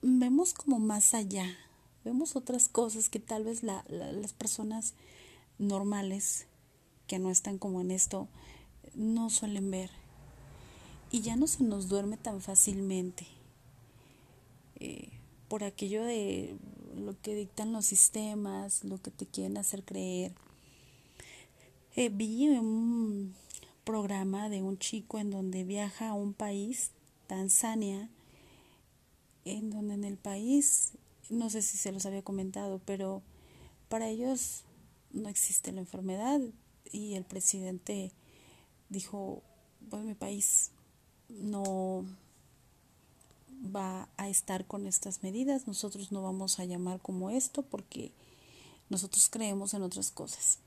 vemos 0.00 0.54
como 0.54 0.78
más 0.78 1.12
allá, 1.12 1.54
vemos 2.02 2.34
otras 2.34 2.70
cosas 2.70 3.10
que 3.10 3.20
tal 3.20 3.44
vez 3.44 3.62
las 3.62 4.32
personas 4.32 4.94
normales 5.58 6.46
que 7.06 7.18
no 7.18 7.30
están 7.30 7.58
como 7.58 7.82
en 7.82 7.90
esto 7.90 8.26
no 8.94 9.28
suelen 9.28 9.70
ver. 9.70 9.90
Y 11.10 11.20
ya 11.20 11.36
no 11.36 11.46
se 11.46 11.62
nos 11.62 11.90
duerme 11.90 12.16
tan 12.16 12.40
fácilmente. 12.40 13.26
Eh, 14.76 15.10
por 15.48 15.62
aquello 15.62 16.04
de 16.04 16.56
lo 16.96 17.20
que 17.20 17.34
dictan 17.34 17.70
los 17.70 17.84
sistemas, 17.84 18.82
lo 18.82 18.96
que 19.02 19.10
te 19.10 19.26
quieren 19.26 19.58
hacer 19.58 19.84
creer. 19.84 20.32
Eh, 21.96 22.08
vi 22.08 22.48
un 22.48 23.34
programa 23.86 24.48
de 24.48 24.62
un 24.62 24.78
chico 24.78 25.20
en 25.20 25.30
donde 25.30 25.62
viaja 25.62 26.08
a 26.08 26.14
un 26.14 26.34
país, 26.34 26.90
Tanzania, 27.28 28.10
en 29.44 29.70
donde 29.70 29.94
en 29.94 30.02
el 30.02 30.16
país, 30.16 30.94
no 31.30 31.48
sé 31.50 31.62
si 31.62 31.78
se 31.78 31.92
los 31.92 32.04
había 32.04 32.22
comentado, 32.22 32.80
pero 32.84 33.22
para 33.88 34.08
ellos 34.08 34.64
no 35.12 35.28
existe 35.28 35.70
la 35.70 35.80
enfermedad 35.82 36.40
y 36.90 37.14
el 37.14 37.24
presidente 37.24 38.10
dijo, 38.88 39.44
pues 39.88 40.02
mi 40.02 40.14
país 40.14 40.72
no 41.28 42.04
va 43.74 44.08
a 44.16 44.28
estar 44.28 44.66
con 44.66 44.88
estas 44.88 45.22
medidas, 45.22 45.68
nosotros 45.68 46.10
no 46.10 46.22
vamos 46.22 46.58
a 46.58 46.64
llamar 46.64 47.00
como 47.00 47.30
esto 47.30 47.62
porque 47.62 48.10
nosotros 48.90 49.28
creemos 49.30 49.74
en 49.74 49.82
otras 49.82 50.10
cosas. 50.10 50.58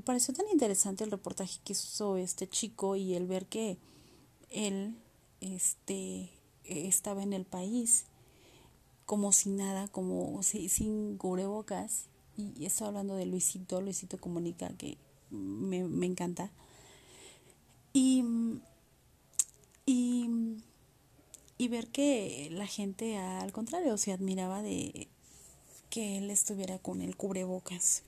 Me 0.00 0.04
pareció 0.04 0.32
tan 0.32 0.48
interesante 0.50 1.04
el 1.04 1.10
reportaje 1.10 1.60
que 1.62 1.74
hizo 1.74 2.16
este 2.16 2.48
chico 2.48 2.96
y 2.96 3.12
el 3.12 3.26
ver 3.26 3.44
que 3.44 3.76
él 4.48 4.96
este, 5.42 6.30
estaba 6.64 7.22
en 7.22 7.34
el 7.34 7.44
país 7.44 8.06
como 9.04 9.30
sin 9.30 9.58
nada, 9.58 9.88
como 9.88 10.42
sin 10.42 11.18
cubrebocas. 11.18 12.06
Y 12.38 12.64
estoy 12.64 12.86
hablando 12.86 13.14
de 13.14 13.26
Luisito, 13.26 13.82
Luisito 13.82 14.16
Comunica, 14.18 14.70
que 14.70 14.96
me, 15.28 15.84
me 15.84 16.06
encanta. 16.06 16.50
Y, 17.92 18.24
y, 19.84 20.30
y 21.58 21.68
ver 21.68 21.88
que 21.88 22.48
la 22.52 22.66
gente 22.66 23.18
al 23.18 23.52
contrario 23.52 23.98
se 23.98 24.12
admiraba 24.12 24.62
de 24.62 25.08
que 25.90 26.16
él 26.16 26.30
estuviera 26.30 26.78
con 26.78 27.02
el 27.02 27.18
cubrebocas. 27.18 28.02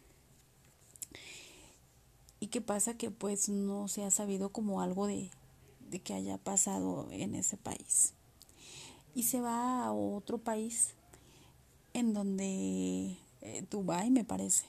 ¿Y 2.43 2.49
qué 2.49 2.61
pasa? 2.61 2.95
Que 2.95 3.13
pues 3.13 3.49
no 3.49 3.87
se 3.87 4.03
ha 4.03 4.11
sabido 4.11 4.49
como 4.49 4.81
algo 4.81 5.07
de, 5.07 5.31
de 5.91 6.01
que 6.01 6.13
haya 6.13 6.39
pasado 6.39 7.07
en 7.13 7.37
ese 7.37 7.57
país. 7.57 8.15
Y 9.15 9.23
se 9.23 9.41
va 9.41 9.85
a 9.85 9.93
otro 9.93 10.39
país 10.39 10.95
en 11.95 12.13
donde, 12.13 13.17
eh, 13.43 13.65
Dubai 13.71 14.11
me 14.11 14.25
parece, 14.25 14.65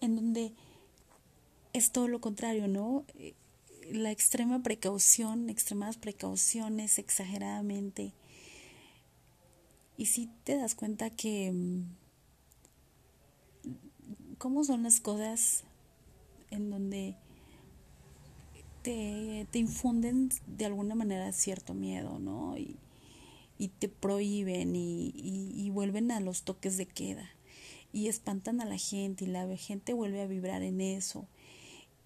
en 0.00 0.16
donde 0.16 0.54
es 1.74 1.92
todo 1.92 2.08
lo 2.08 2.22
contrario, 2.22 2.66
¿no? 2.66 3.04
Eh, 3.18 3.34
la 3.90 4.10
extrema 4.10 4.62
precaución, 4.62 5.50
extremas 5.50 5.98
precauciones 5.98 6.98
exageradamente. 6.98 8.14
Y 9.98 10.06
si 10.06 10.30
te 10.44 10.56
das 10.56 10.74
cuenta 10.74 11.10
que 11.10 11.52
mm, 11.52 11.82
cómo 14.38 14.64
son 14.64 14.84
las 14.84 15.00
cosas 15.00 15.62
en 16.50 16.70
donde 16.70 17.16
te, 18.82 19.58
infunden 19.58 20.28
de 20.46 20.66
alguna 20.66 20.94
manera 20.94 21.32
cierto 21.32 21.74
miedo, 21.74 22.18
¿no? 22.18 22.56
Y, 22.56 22.76
te 23.78 23.88
prohíben 23.88 24.76
y, 24.76 25.12
y, 25.16 25.70
vuelven 25.70 26.10
a 26.10 26.20
los 26.20 26.42
toques 26.42 26.76
de 26.76 26.86
queda 26.86 27.30
y 27.92 28.08
espantan 28.08 28.60
a 28.60 28.66
la 28.66 28.76
gente 28.76 29.24
y 29.24 29.28
la 29.28 29.56
gente 29.56 29.94
vuelve 29.94 30.20
a 30.20 30.26
vibrar 30.26 30.62
en 30.62 30.80
eso 30.80 31.26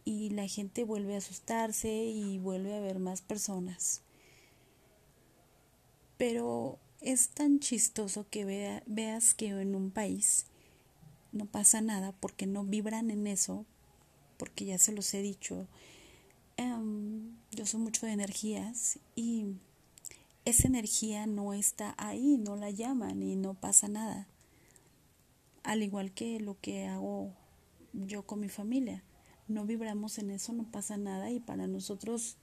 y 0.05 0.31
la 0.31 0.46
gente 0.46 0.85
vuelve 0.85 1.14
a 1.14 1.18
asustarse 1.18 1.92
y 1.92 2.38
vuelve 2.38 2.74
a 2.74 2.81
ver 2.81 2.98
más 2.98 3.20
personas. 3.20 4.03
Pero 6.16 6.79
es 7.00 7.29
tan 7.31 7.61
chistoso 7.61 8.26
que 8.31 8.44
vea, 8.44 8.83
veas 8.87 9.35
que 9.35 9.48
en 9.48 9.74
un 9.74 9.90
país 9.90 10.46
no 11.33 11.46
pasa 11.46 11.81
nada 11.81 12.12
porque 12.12 12.46
no 12.46 12.64
vibran 12.64 13.11
en 13.11 13.26
eso, 13.26 13.64
porque 14.40 14.64
ya 14.64 14.79
se 14.79 14.92
los 14.92 15.12
he 15.12 15.20
dicho, 15.20 15.68
em, 16.57 17.37
yo 17.50 17.66
soy 17.66 17.79
mucho 17.81 18.07
de 18.07 18.12
energías 18.12 18.98
y 19.14 19.44
esa 20.46 20.66
energía 20.66 21.26
no 21.26 21.53
está 21.53 21.94
ahí, 21.98 22.38
no 22.38 22.57
la 22.57 22.70
llaman 22.70 23.22
y 23.22 23.37
no 23.37 23.53
pasa 23.53 23.87
nada. 23.88 24.26
Al 25.62 25.83
igual 25.83 26.12
que 26.12 26.40
lo 26.40 26.59
que 26.59 26.87
hago 26.87 27.35
yo 27.92 28.22
con 28.22 28.40
mi 28.40 28.48
familia. 28.48 29.03
No 29.46 29.66
vibramos 29.66 30.16
en 30.16 30.31
eso, 30.31 30.55
no 30.55 30.64
pasa 30.64 30.96
nada 30.96 31.31
y 31.31 31.38
para 31.38 31.66
nosotros 31.66 32.38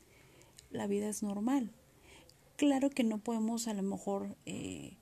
la 0.69 0.85
vida 0.85 1.09
es 1.09 1.23
normal. 1.23 1.71
Claro 2.57 2.91
que 2.91 3.03
no 3.03 3.17
podemos 3.17 3.67
a 3.67 3.73
lo 3.73 3.81
mejor 3.81 4.37
eh, 4.45 4.97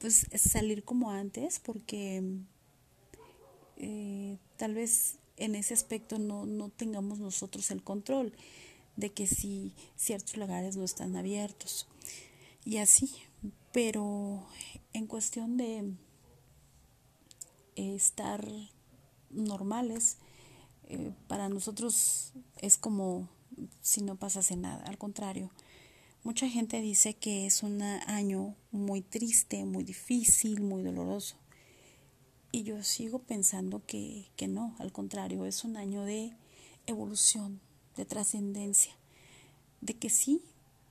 pues 0.00 0.26
salir 0.36 0.84
como 0.84 1.10
antes 1.12 1.60
porque 1.60 2.22
eh, 3.78 4.36
tal 4.58 4.74
vez 4.74 5.18
en 5.38 5.54
ese 5.54 5.74
aspecto 5.74 6.18
no, 6.18 6.46
no 6.46 6.68
tengamos 6.68 7.18
nosotros 7.18 7.70
el 7.70 7.82
control 7.82 8.32
de 8.96 9.10
que 9.10 9.26
si 9.26 9.74
ciertos 9.96 10.36
lugares 10.36 10.76
no 10.76 10.84
están 10.84 11.16
abiertos 11.16 11.86
y 12.64 12.78
así. 12.78 13.10
Pero 13.72 14.44
en 14.92 15.06
cuestión 15.06 15.56
de 15.56 15.94
estar 17.76 18.46
normales, 19.30 20.18
eh, 20.88 21.12
para 21.28 21.48
nosotros 21.48 22.32
es 22.60 22.78
como 22.78 23.28
si 23.82 24.02
no 24.02 24.16
pasase 24.16 24.56
nada, 24.56 24.82
al 24.84 24.98
contrario. 24.98 25.50
Mucha 26.24 26.48
gente 26.48 26.80
dice 26.80 27.14
que 27.14 27.46
es 27.46 27.62
un 27.62 27.82
año 27.82 28.56
muy 28.72 29.02
triste, 29.02 29.64
muy 29.64 29.84
difícil, 29.84 30.60
muy 30.60 30.82
doloroso. 30.82 31.36
Y 32.58 32.64
yo 32.64 32.82
sigo 32.82 33.20
pensando 33.20 33.86
que, 33.86 34.32
que 34.34 34.48
no, 34.48 34.74
al 34.80 34.90
contrario, 34.90 35.46
es 35.46 35.62
un 35.62 35.76
año 35.76 36.02
de 36.02 36.32
evolución, 36.86 37.60
de 37.94 38.04
trascendencia, 38.04 38.96
de 39.80 39.94
que 39.94 40.10
sí, 40.10 40.42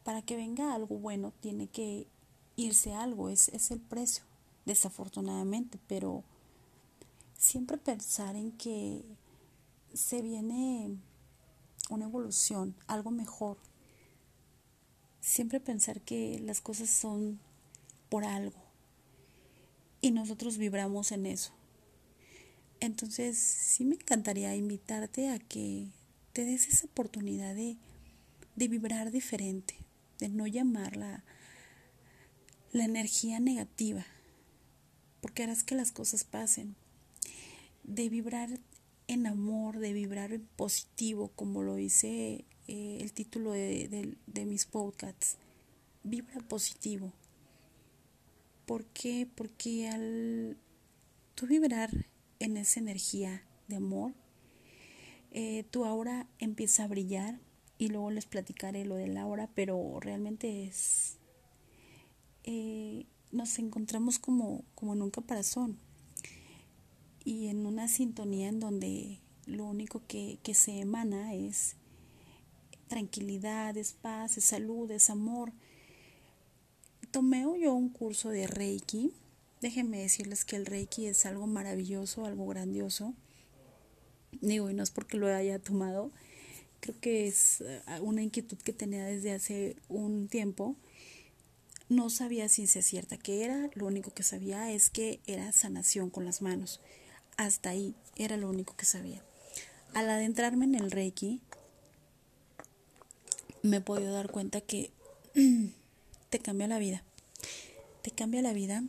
para 0.06 0.21
que 0.21 0.38
venga 0.38 0.73
algo 0.73 0.97
bueno 0.97 1.34
tiene 1.41 1.67
que 1.67 2.08
irse 2.56 2.93
algo, 2.93 3.27
es, 3.27 3.49
es 3.49 3.69
el 3.71 3.82
precio, 3.82 4.23
desafortunadamente, 4.65 5.77
pero 5.88 6.23
siempre 7.38 7.75
pensar 7.77 8.38
en 8.38 8.53
que 8.53 9.03
se 9.93 10.21
viene 10.21 10.95
una 11.89 12.06
evolución, 12.06 12.75
algo 12.88 13.12
mejor. 13.12 13.58
Siempre 15.19 15.60
pensar 15.60 15.99
que 15.99 16.39
las 16.39 16.62
cosas 16.62 16.89
son 16.89 17.41
por 18.08 18.23
algo 18.23 18.67
y 19.99 20.12
nosotros 20.12 20.58
vibramos 20.58 21.12
en 21.12 21.25
eso. 21.25 21.57
Entonces, 22.79 23.37
sí 23.37 23.85
me 23.85 23.95
encantaría 23.95 24.55
invitarte 24.55 25.29
a 25.29 25.39
que 25.39 25.87
te 26.33 26.45
des 26.45 26.67
esa 26.67 26.85
oportunidad 26.85 27.55
de, 27.55 27.77
de 28.55 28.67
vibrar 28.67 29.11
diferente, 29.11 29.75
de 30.19 30.29
no 30.29 30.45
llamarla 30.45 31.23
la 32.71 32.85
energía 32.85 33.39
negativa, 33.39 34.05
porque 35.21 35.43
harás 35.43 35.63
que 35.63 35.75
las 35.75 35.91
cosas 35.91 36.23
pasen, 36.23 36.75
de 37.83 38.09
vibrar 38.09 38.59
en 39.07 39.25
amor, 39.25 39.79
de 39.79 39.93
vibrar 39.93 40.31
en 40.33 40.45
positivo, 40.55 41.31
como 41.35 41.63
lo 41.63 41.75
dice 41.75 42.45
eh, 42.67 42.97
el 43.01 43.13
título 43.13 43.51
de, 43.51 44.15
de 44.25 44.45
mis 44.45 44.65
podcasts. 44.65 45.37
Vibra 46.03 46.39
positivo. 46.47 47.11
¿Por 48.65 48.85
qué? 48.85 49.27
Porque 49.33 49.87
al 49.87 50.57
tú 51.35 51.47
vibrar 51.47 51.89
en 52.39 52.58
esa 52.58 52.80
energía 52.80 53.43
de 53.67 53.78
amor, 53.78 54.13
eh, 55.32 55.65
tu 55.71 55.86
aura 55.86 56.28
empieza 56.39 56.84
a 56.84 56.88
brillar 56.88 57.39
y 57.78 57.89
luego 57.89 58.12
les 58.12 58.26
platicaré 58.26 58.86
lo 58.86 58.95
del 58.95 59.17
aura, 59.17 59.50
pero 59.54 60.00
realmente 60.00 60.65
es... 60.65 61.17
Eh, 62.43 63.06
nos 63.32 63.60
encontramos 63.60 64.19
como, 64.19 64.63
como 64.73 64.93
en 64.93 65.02
un 65.02 65.12
caparazón 65.12 65.78
y 67.26 67.47
en 67.47 67.65
una 67.65 67.89
sintonía 67.89 68.47
en 68.47 68.62
donde 68.62 69.19
lo 69.45 69.65
único 69.65 70.02
que, 70.08 70.39
que 70.43 70.54
se 70.54 70.80
emana 70.80 71.34
es 71.36 71.76
tranquilidad, 72.88 73.76
es 73.76 73.93
paz, 73.93 74.38
es 74.38 74.45
salud, 74.45 74.89
es 74.91 75.10
amor. 75.10 75.52
Tomé 77.12 77.41
yo 77.62 77.73
un 77.73 77.89
curso 77.89 78.30
de 78.30 78.47
Reiki. 78.47 79.12
Déjenme 79.67 79.99
decirles 79.99 80.45
que 80.45 80.56
el 80.56 80.65
Reiki 80.65 81.08
es 81.08 81.25
algo 81.25 81.45
maravilloso, 81.45 82.23
algo 82.23 82.47
grandioso. 82.47 83.13
Digo, 84.39 84.69
y 84.69 84.73
no 84.73 84.82
es 84.82 84.91
porque 84.91 85.17
lo 85.17 85.27
haya 85.27 85.60
tomado, 85.60 86.10
creo 86.80 86.97
que 87.01 87.27
es 87.27 87.60
eh, 87.60 87.82
una 87.99 88.21
inquietud 88.23 88.58
que 88.60 88.71
tenía 88.71 89.03
desde 89.03 89.34
hace 89.34 89.75
un 89.89 90.30
tiempo. 90.30 90.77
No 91.89 92.10
sabía 92.10 92.47
ciencia 92.47 92.82
cierta 92.82 93.17
qué 93.17 93.43
era, 93.43 93.69
lo 93.73 93.88
único 93.88 94.13
que 94.13 94.23
sabía 94.23 94.71
es 94.71 94.89
que 94.89 95.19
era 95.27 95.51
sanación 95.51 96.12
con 96.12 96.23
las 96.23 96.41
manos. 96.41 96.80
Hasta 97.36 97.71
ahí 97.71 97.93
era 98.15 98.38
lo 98.38 98.49
único 98.49 98.73
que 98.77 98.86
sabía. 98.86 99.21
Al 99.93 100.10
adentrarme 100.10 100.63
en 100.63 100.75
el 100.75 100.91
Reiki, 100.91 101.41
me 103.63 103.77
he 103.77 103.82
podido 103.82 104.13
dar 104.13 104.32
cuenta 104.32 104.62
que 104.62 104.91
te 106.30 106.39
cambia 106.39 106.69
la 106.69 106.80
vida. 106.80 107.03
Te 108.01 108.12
cambia 108.12 108.41
la 108.41 108.53
vida 108.53 108.82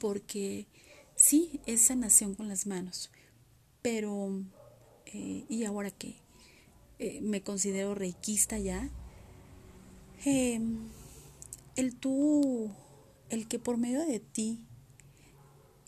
porque 0.00 0.66
sí, 1.16 1.60
es 1.66 1.82
sanación 1.82 2.34
con 2.34 2.48
las 2.48 2.66
manos, 2.66 3.10
pero 3.82 4.42
eh, 5.06 5.44
y 5.48 5.64
ahora 5.64 5.90
que 5.90 6.16
eh, 6.98 7.20
me 7.22 7.42
considero 7.42 7.94
reikista 7.94 8.58
ya, 8.58 8.90
em, 10.24 10.88
el 11.76 11.96
tú, 11.96 12.70
el 13.30 13.48
que 13.48 13.58
por 13.58 13.76
medio 13.76 14.00
de 14.04 14.20
ti 14.20 14.60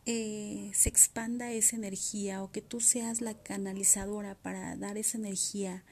eh, 0.07 0.71
se 0.75 0.89
expanda 0.89 1.53
esa 1.53 1.77
energía 1.77 2.43
o 2.43 2.51
que 2.51 2.63
tú 2.63 2.81
seas 2.81 3.21
la 3.21 3.35
canalizadora 3.35 4.35
para 4.35 4.77
dar 4.77 4.97
esa 4.97 5.19
energía 5.19 5.85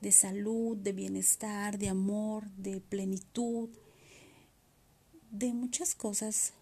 de 0.00 0.12
salud, 0.12 0.76
de 0.76 0.92
bienestar, 0.92 1.78
de 1.78 1.88
amor, 1.88 2.48
de 2.52 2.80
plenitud, 2.80 3.68
de 5.30 5.52
muchas 5.52 5.94
cosas 5.94 6.54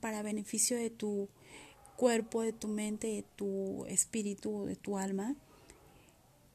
para 0.00 0.22
beneficio 0.22 0.76
de 0.76 0.90
tu 0.90 1.28
cuerpo, 1.96 2.42
de 2.42 2.52
tu 2.52 2.68
mente, 2.68 3.06
de 3.06 3.24
tu 3.36 3.86
espíritu, 3.86 4.64
de 4.66 4.76
tu 4.76 4.98
alma, 4.98 5.36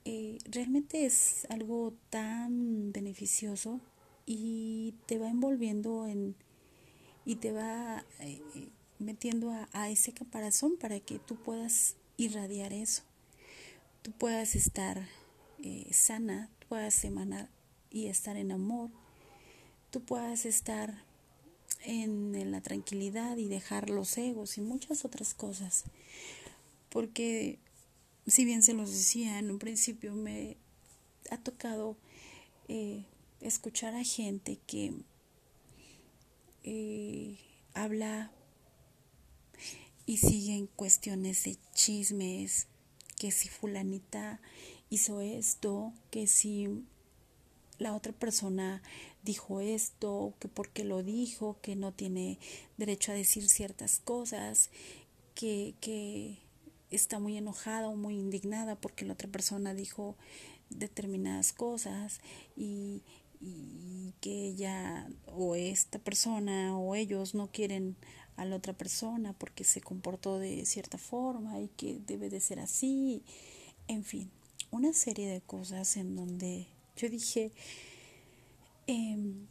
eh, 0.05 0.37
realmente 0.45 1.05
es 1.05 1.45
algo 1.49 1.93
tan 2.09 2.91
beneficioso 2.93 3.81
y 4.25 4.93
te 5.05 5.17
va 5.19 5.29
envolviendo 5.29 6.07
en 6.07 6.35
y 7.25 7.35
te 7.35 7.51
va 7.51 8.05
eh, 8.19 8.41
metiendo 8.99 9.51
a, 9.73 9.89
ese 9.89 10.13
caparazón 10.13 10.77
para 10.77 11.01
que 11.01 11.19
tú 11.19 11.35
puedas 11.35 11.97
irradiar 12.15 12.71
eso, 12.71 13.03
tú 14.01 14.11
puedas 14.13 14.55
estar 14.55 15.05
eh, 15.61 15.87
sana, 15.91 16.49
tú 16.59 16.67
puedas 16.69 17.03
emanar 17.03 17.49
y 17.89 18.07
estar 18.07 18.37
en 18.37 18.53
amor, 18.53 18.89
tú 19.91 20.01
puedas 20.01 20.45
estar 20.45 21.03
en, 21.83 22.51
la 22.51 22.61
tranquilidad 22.61 23.37
y 23.37 23.47
dejar 23.47 23.89
los 23.89 24.17
egos 24.17 24.57
y 24.57 24.61
muchas 24.61 25.05
otras 25.05 25.33
cosas. 25.33 25.83
Porque, 26.89 27.59
si 28.25 28.45
bien 28.45 28.63
se 28.63 28.73
los 28.73 28.91
decía 28.91 29.39
en 29.39 29.51
un 29.51 29.59
principio, 29.59 30.13
me 30.13 30.57
ha 31.29 31.37
tocado 31.37 31.97
eh, 32.67 33.05
escuchar 33.41 33.95
a 33.95 34.03
gente 34.03 34.59
que 34.67 34.93
eh, 36.63 37.37
habla 37.73 38.31
y 40.05 40.17
siguen 40.17 40.67
cuestiones 40.67 41.43
de 41.43 41.57
chismes, 41.73 42.67
que 43.17 43.31
si 43.31 43.49
fulanita 43.49 44.39
hizo 44.89 45.21
esto, 45.21 45.93
que 46.11 46.27
si 46.27 46.85
la 47.79 47.95
otra 47.95 48.13
persona 48.13 48.81
dijo 49.23 49.61
esto, 49.61 50.33
que 50.39 50.47
porque 50.47 50.83
lo 50.83 51.03
dijo, 51.03 51.57
que 51.61 51.75
no 51.75 51.91
tiene 51.91 52.39
derecho 52.77 53.11
a 53.11 53.15
decir 53.15 53.49
ciertas 53.49 53.99
cosas, 53.99 54.69
que, 55.35 55.75
que 55.81 56.39
está 56.89 57.19
muy 57.19 57.37
enojada 57.37 57.87
o 57.87 57.95
muy 57.95 58.15
indignada 58.15 58.75
porque 58.75 59.05
la 59.05 59.13
otra 59.13 59.27
persona 59.27 59.73
dijo 59.73 60.15
determinadas 60.69 61.53
cosas 61.53 62.19
y, 62.55 63.03
y 63.39 64.13
que 64.21 64.47
ella 64.47 65.07
o 65.27 65.55
esta 65.55 65.99
persona 65.99 66.77
o 66.77 66.95
ellos 66.95 67.35
no 67.35 67.51
quieren 67.51 67.95
a 68.35 68.45
la 68.45 68.55
otra 68.55 68.73
persona 68.73 69.33
porque 69.33 69.63
se 69.63 69.81
comportó 69.81 70.39
de 70.39 70.65
cierta 70.65 70.97
forma 70.97 71.59
y 71.59 71.67
que 71.69 71.99
debe 72.05 72.29
de 72.29 72.39
ser 72.39 72.59
así. 72.59 73.23
En 73.87 74.03
fin, 74.03 74.29
una 74.71 74.93
serie 74.93 75.27
de 75.27 75.41
cosas 75.41 75.97
en 75.97 76.15
donde 76.15 76.67
yo 76.97 77.10
dije, 77.10 77.51
em, 78.88 79.47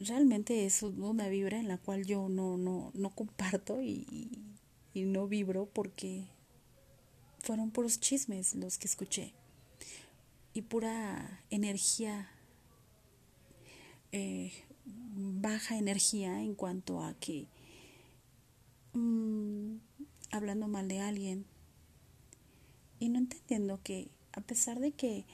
realmente 0.00 0.64
es 0.64 0.82
una 0.82 1.28
vibra 1.28 1.58
en 1.58 1.68
la 1.68 1.76
cual 1.78 2.06
yo 2.06 2.28
no, 2.28 2.56
no, 2.56 2.90
no 2.94 3.10
comparto 3.10 3.82
y, 3.82 4.30
y 4.94 5.02
no 5.02 5.28
vibro 5.28 5.66
porque 5.66 6.28
fueron 7.38 7.70
puros 7.70 8.00
chismes 8.00 8.54
los 8.54 8.78
que 8.78 8.86
escuché 8.86 9.34
y 10.54 10.62
pura 10.62 11.44
energía, 11.50 12.30
eh, 14.12 14.52
baja 14.86 15.76
energía 15.76 16.40
en 16.40 16.54
cuanto 16.54 17.02
a 17.02 17.14
que 17.14 17.48
Mm, 18.98 19.76
hablando 20.32 20.66
mal 20.66 20.88
de 20.88 21.00
alguien 21.00 21.44
y 22.98 23.10
no 23.10 23.18
entendiendo 23.18 23.80
que 23.82 24.10
a 24.32 24.40
pesar 24.40 24.80
de 24.80 24.92
que 24.92 25.24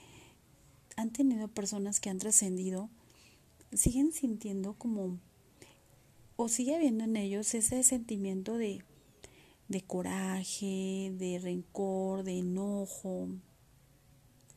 han 0.96 1.10
tenido 1.10 1.48
personas 1.48 2.00
que 2.00 2.10
han 2.10 2.18
trascendido, 2.18 2.88
siguen 3.72 4.12
sintiendo 4.12 4.74
como, 4.74 5.18
o 6.36 6.48
sigue 6.48 6.74
habiendo 6.76 7.04
en 7.04 7.16
ellos 7.16 7.54
ese 7.54 7.82
sentimiento 7.82 8.56
de, 8.56 8.84
de 9.68 9.82
coraje, 9.82 11.12
de 11.18 11.40
rencor, 11.42 12.22
de 12.22 12.38
enojo. 12.38 13.28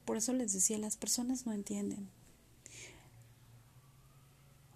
Por 0.05 0.17
eso 0.17 0.33
les 0.33 0.53
decía, 0.53 0.77
las 0.77 0.97
personas 0.97 1.45
no 1.45 1.53
entienden. 1.53 2.09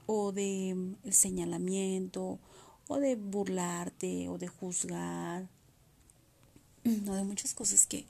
O 0.08 0.32
de 0.32 0.72
el 1.04 1.14
señalamiento, 1.14 2.40
o 2.88 2.98
de 2.98 3.16
burlarte, 3.16 4.28
o 4.28 4.38
de 4.38 4.48
juzgar, 4.48 5.48
o 7.08 7.14
de 7.14 7.24
muchas 7.24 7.54
cosas 7.54 7.86
que 7.86 8.06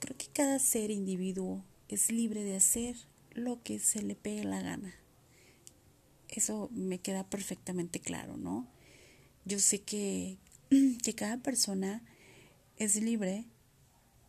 creo 0.00 0.16
que 0.16 0.26
cada 0.26 0.58
ser 0.58 0.90
individuo 0.90 1.62
es 1.88 2.10
libre 2.10 2.44
de 2.44 2.56
hacer 2.56 2.96
lo 3.32 3.62
que 3.62 3.78
se 3.78 4.02
le 4.02 4.14
pegue 4.14 4.44
la 4.44 4.62
gana. 4.62 4.94
Eso 6.28 6.68
me 6.72 6.98
queda 6.98 7.24
perfectamente 7.28 8.00
claro, 8.00 8.36
¿no? 8.36 8.66
Yo 9.44 9.58
sé 9.58 9.80
que, 9.80 10.36
que 11.02 11.14
cada 11.14 11.38
persona 11.38 12.02
es 12.76 12.96
libre 12.96 13.46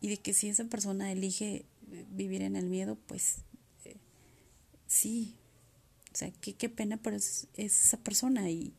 y 0.00 0.08
de 0.08 0.16
que 0.16 0.32
si 0.32 0.48
esa 0.48 0.64
persona 0.64 1.12
elige 1.12 1.66
vivir 2.10 2.42
en 2.42 2.56
el 2.56 2.66
miedo, 2.66 2.96
pues 3.06 3.38
eh, 3.84 3.96
sí. 4.86 5.36
O 6.12 6.16
sea, 6.16 6.30
qué, 6.40 6.54
qué 6.54 6.68
pena, 6.68 6.96
pero 6.96 7.16
es, 7.16 7.48
esa 7.54 7.98
persona 7.98 8.50
y, 8.50 8.72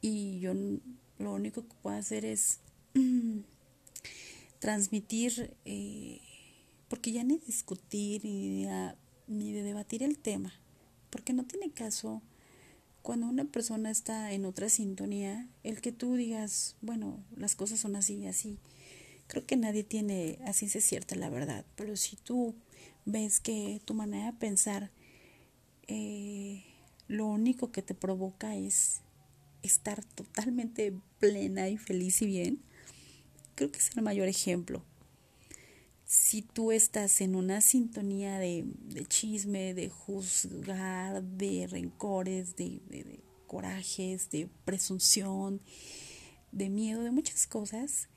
y 0.00 0.38
yo 0.40 0.54
lo 1.18 1.34
único 1.34 1.66
que 1.66 1.74
puedo 1.82 1.96
hacer 1.96 2.24
es 2.24 2.60
transmitir, 4.58 5.54
eh, 5.64 6.20
porque 6.88 7.12
ya 7.12 7.24
ni 7.24 7.38
discutir 7.38 8.24
ni 8.24 8.64
de, 8.64 8.94
ni 9.26 9.52
de 9.52 9.62
debatir 9.62 10.02
el 10.02 10.18
tema, 10.18 10.52
porque 11.10 11.32
no 11.32 11.44
tiene 11.44 11.70
caso 11.70 12.22
cuando 13.02 13.28
una 13.28 13.44
persona 13.44 13.90
está 13.90 14.32
en 14.32 14.44
otra 14.44 14.68
sintonía, 14.68 15.48
el 15.62 15.80
que 15.80 15.92
tú 15.92 16.14
digas, 16.14 16.76
bueno, 16.80 17.22
las 17.36 17.54
cosas 17.54 17.78
son 17.78 17.94
así 17.94 18.16
y 18.16 18.26
así, 18.26 18.58
creo 19.28 19.46
que 19.46 19.56
nadie 19.56 19.84
tiene 19.84 20.38
así 20.44 20.68
se 20.68 20.80
cierta 20.80 21.14
la 21.14 21.30
verdad, 21.30 21.64
pero 21.76 21.96
si 21.96 22.16
tú 22.16 22.54
ves 23.04 23.38
que 23.40 23.80
tu 23.84 23.94
manera 23.94 24.32
de 24.32 24.38
pensar 24.38 24.90
eh, 25.86 26.64
lo 27.08 27.26
único 27.26 27.70
que 27.70 27.82
te 27.82 27.94
provoca 27.94 28.56
es 28.56 29.02
estar 29.62 30.04
totalmente 30.04 30.92
plena 31.20 31.68
y 31.68 31.76
feliz 31.76 32.22
y 32.22 32.26
bien, 32.26 32.60
creo 33.54 33.70
que 33.70 33.78
es 33.78 33.96
el 33.96 34.02
mayor 34.02 34.28
ejemplo. 34.28 34.82
Si 36.26 36.42
tú 36.42 36.72
estás 36.72 37.20
en 37.20 37.36
una 37.36 37.60
sintonía 37.60 38.40
de, 38.40 38.66
chisme, 39.06 39.74
de 39.74 39.90
juzgar, 39.90 41.22
de 41.22 41.68
rencores, 41.68 42.56
de, 42.56 43.20
corajes, 43.46 44.28
de 44.30 44.48
presunción, 44.64 45.60
de 46.50 46.68
miedo, 46.68 47.04
de 47.04 47.12
muchas 47.12 47.46
cosas, 47.46 48.08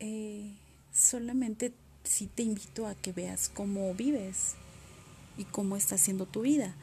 eh, 0.00 0.58
solamente 0.92 1.72
sí 2.02 2.26
te 2.26 2.42
invito 2.42 2.86
a 2.86 2.94
que 2.94 3.12
veas 3.12 3.48
cómo 3.48 3.94
vives 3.94 4.56
y 5.38 5.44
cómo 5.44 5.78
está 5.78 5.96
siendo 5.96 6.26
tu 6.26 6.42
vida. 6.42 6.76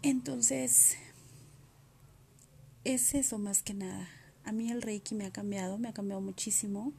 Entonces, 0.00 0.96
es 2.84 3.14
eso 3.14 3.36
más 3.36 3.62
que 3.62 3.74
nada. 3.74 4.08
A 4.44 4.52
mí 4.52 4.70
el 4.70 4.80
Reiki 4.80 5.14
me 5.14 5.26
ha 5.26 5.30
cambiado, 5.30 5.76
me 5.76 5.88
ha 5.88 5.92
cambiado 5.92 6.22
muchísimo, 6.22 6.94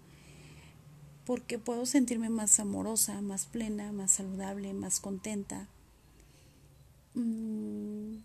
porque 1.28 1.60
puedo 1.60 1.86
sentirme 1.86 2.30
más 2.30 2.58
amorosa, 2.58 3.20
más 3.20 3.48
plena, 3.48 3.92
más 3.92 4.12
saludable, 4.12 4.72
más 4.72 5.02
contenta, 5.02 5.68
mm, 7.16 8.20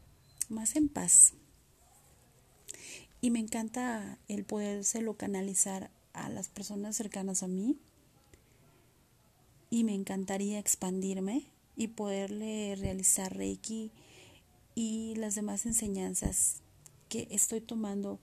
más 0.48 0.76
en 0.76 0.88
paz. 0.88 1.32
Y 3.20 3.32
me 3.32 3.40
encanta 3.40 4.18
el 4.28 4.44
podérselo 4.44 5.14
canalizar 5.14 5.90
a 6.12 6.28
las 6.28 6.46
personas 6.46 6.94
cercanas 6.94 7.42
a 7.42 7.48
mí. 7.48 7.76
Y 9.68 9.82
me 9.82 9.96
encantaría 9.96 10.60
expandirme 10.60 11.48
y 11.74 11.88
poderle 11.88 12.76
realizar 12.76 13.36
Reiki 13.36 13.90
y 14.76 15.16
las 15.16 15.34
demás 15.34 15.66
enseñanzas 15.66 16.62
que 17.08 17.26
estoy 17.32 17.62
tomando 17.62 18.20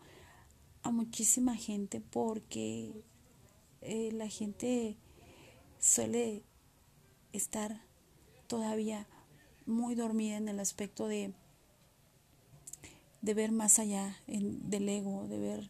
a 0.84 0.92
muchísima 0.92 1.58
gente 1.58 2.00
porque 2.00 2.94
eh, 3.82 4.12
la 4.12 4.28
gente 4.28 4.98
suele 5.80 6.44
estar 7.34 7.82
todavía 8.48 9.08
muy 9.66 9.96
dormida 9.96 10.38
en 10.38 10.50
el 10.50 10.60
aspecto 10.60 11.08
de, 11.08 11.34
de 13.22 13.34
ver 13.34 13.52
más 13.52 13.80
allá 13.80 14.18
del 14.28 14.90
ego, 14.90 15.28
de 15.28 15.38
ver 15.38 15.70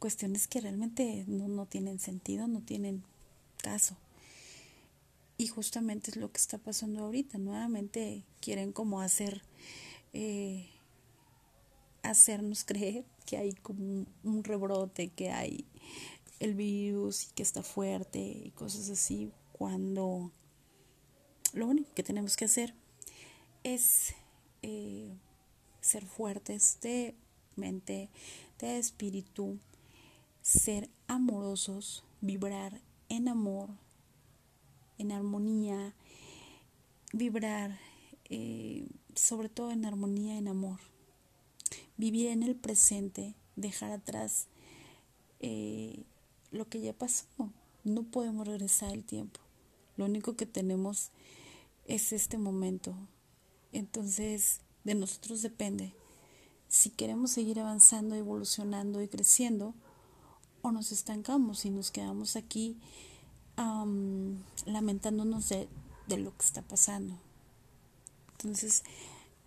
cuestiones 0.00 0.48
que 0.48 0.60
realmente 0.60 1.24
no, 1.28 1.66
tienen 1.66 2.00
sentido, 2.00 2.48
no 2.48 2.60
tienen 2.60 3.04
caso. 3.58 3.96
Y 5.36 5.46
justamente 5.46 6.10
es 6.10 6.16
lo 6.16 6.32
que 6.32 6.38
está 6.38 6.58
pasando 6.58 7.04
ahorita. 7.04 7.38
Nuevamente 7.38 8.24
quieren 8.40 8.72
como 8.72 9.00
hacer, 9.00 9.42
eh, 10.12 10.68
hacernos 12.02 12.64
creer 12.66 13.04
que 13.26 13.36
hay 13.36 13.52
como 13.52 14.06
un, 14.24 14.44
rebrote, 14.44 15.08
que 15.08 15.30
hay 15.30 15.64
el 16.40 16.54
virus 16.54 17.28
y 17.28 17.32
que 17.34 17.42
está 17.42 17.62
fuerte 17.62 18.18
y 18.18 18.50
cosas 18.50 18.90
así, 18.90 19.30
cuando 19.52 20.32
lo 21.52 21.66
único 21.66 21.92
que 21.94 22.02
tenemos 22.02 22.36
que 22.36 22.46
hacer 22.46 22.74
es 23.62 24.14
eh, 24.62 25.14
ser 25.80 26.04
fuertes 26.06 26.78
de 26.80 27.14
mente, 27.56 28.08
de 28.58 28.78
espíritu, 28.78 29.58
ser 30.42 30.88
amorosos, 31.06 32.04
vibrar 32.20 32.80
en 33.08 33.28
amor, 33.28 33.68
en 34.98 35.12
armonía, 35.12 35.94
vibrar 37.12 37.78
eh, 38.30 38.86
sobre 39.14 39.48
todo 39.48 39.72
en 39.72 39.84
armonía, 39.84 40.38
en 40.38 40.48
amor. 40.48 40.78
Vivir 41.96 42.28
en 42.28 42.42
el 42.42 42.56
presente, 42.56 43.34
dejar 43.56 43.90
atrás 43.90 44.46
eh, 45.40 46.04
lo 46.50 46.68
que 46.68 46.80
ya 46.80 46.92
pasó. 46.92 47.26
No 47.84 48.02
podemos 48.02 48.46
regresar 48.46 48.92
el 48.92 49.04
tiempo. 49.04 49.40
Lo 49.96 50.04
único 50.04 50.36
que 50.36 50.46
tenemos 50.46 51.10
es 51.86 52.12
este 52.12 52.38
momento. 52.38 52.94
Entonces, 53.72 54.60
de 54.84 54.94
nosotros 54.94 55.42
depende 55.42 55.94
si 56.68 56.90
queremos 56.90 57.32
seguir 57.32 57.58
avanzando, 57.58 58.14
evolucionando 58.14 59.02
y 59.02 59.08
creciendo 59.08 59.74
o 60.62 60.70
nos 60.70 60.92
estancamos 60.92 61.64
y 61.64 61.70
nos 61.70 61.90
quedamos 61.90 62.36
aquí 62.36 62.78
lamentándonos 64.64 65.48
de, 65.50 65.68
de 66.06 66.16
lo 66.16 66.34
que 66.36 66.44
está 66.44 66.62
pasando. 66.62 67.18
Entonces, 68.32 68.84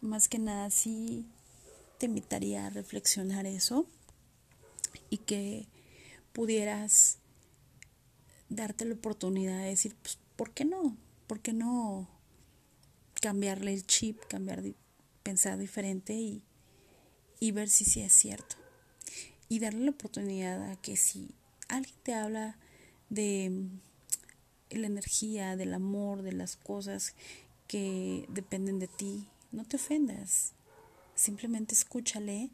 más 0.02 0.28
que 0.28 0.38
nada, 0.38 0.70
sí 0.70 1.26
te 1.98 2.06
invitaría 2.06 2.68
a 2.68 2.70
reflexionar 2.70 3.46
eso 3.46 3.88
y 5.10 5.18
que 5.18 5.68
pudieras 6.34 7.20
darte 8.50 8.86
la 8.86 8.96
oportunidad 8.96 9.60
de 9.60 9.70
decir, 9.70 9.96
pues, 10.02 10.18
¿por 10.36 10.52
qué 10.52 10.66
no? 10.66 10.98
¿Por 11.28 11.40
qué 11.40 11.54
no 11.54 12.10
cambiarle 13.22 13.74
el 13.74 13.86
chip, 13.88 14.20
cambiar, 14.28 14.62
pensar 15.24 15.58
diferente 15.58 16.14
y, 16.14 16.44
y 17.40 17.52
ver 17.52 17.70
si 17.70 17.86
sí 17.86 18.02
es 18.02 18.14
cierto? 18.14 18.58
Y 19.48 19.60
darle 19.60 19.86
la 19.86 19.92
oportunidad 19.92 20.72
a 20.72 20.76
que 20.76 20.98
si 20.98 21.34
alguien 21.70 21.96
te 22.04 22.14
habla 22.14 22.58
de 23.10 23.68
la 24.72 24.88
energía, 24.88 25.56
del 25.56 25.74
amor, 25.74 26.24
de 26.24 26.34
las 26.34 26.58
cosas 26.58 27.16
que 27.68 28.26
dependen 28.30 28.80
de 28.80 28.88
ti, 28.88 29.28
no 29.52 29.66
te 29.66 29.78
ofendas. 29.78 30.54
Simplemente 31.16 31.76
escúchale 31.76 32.50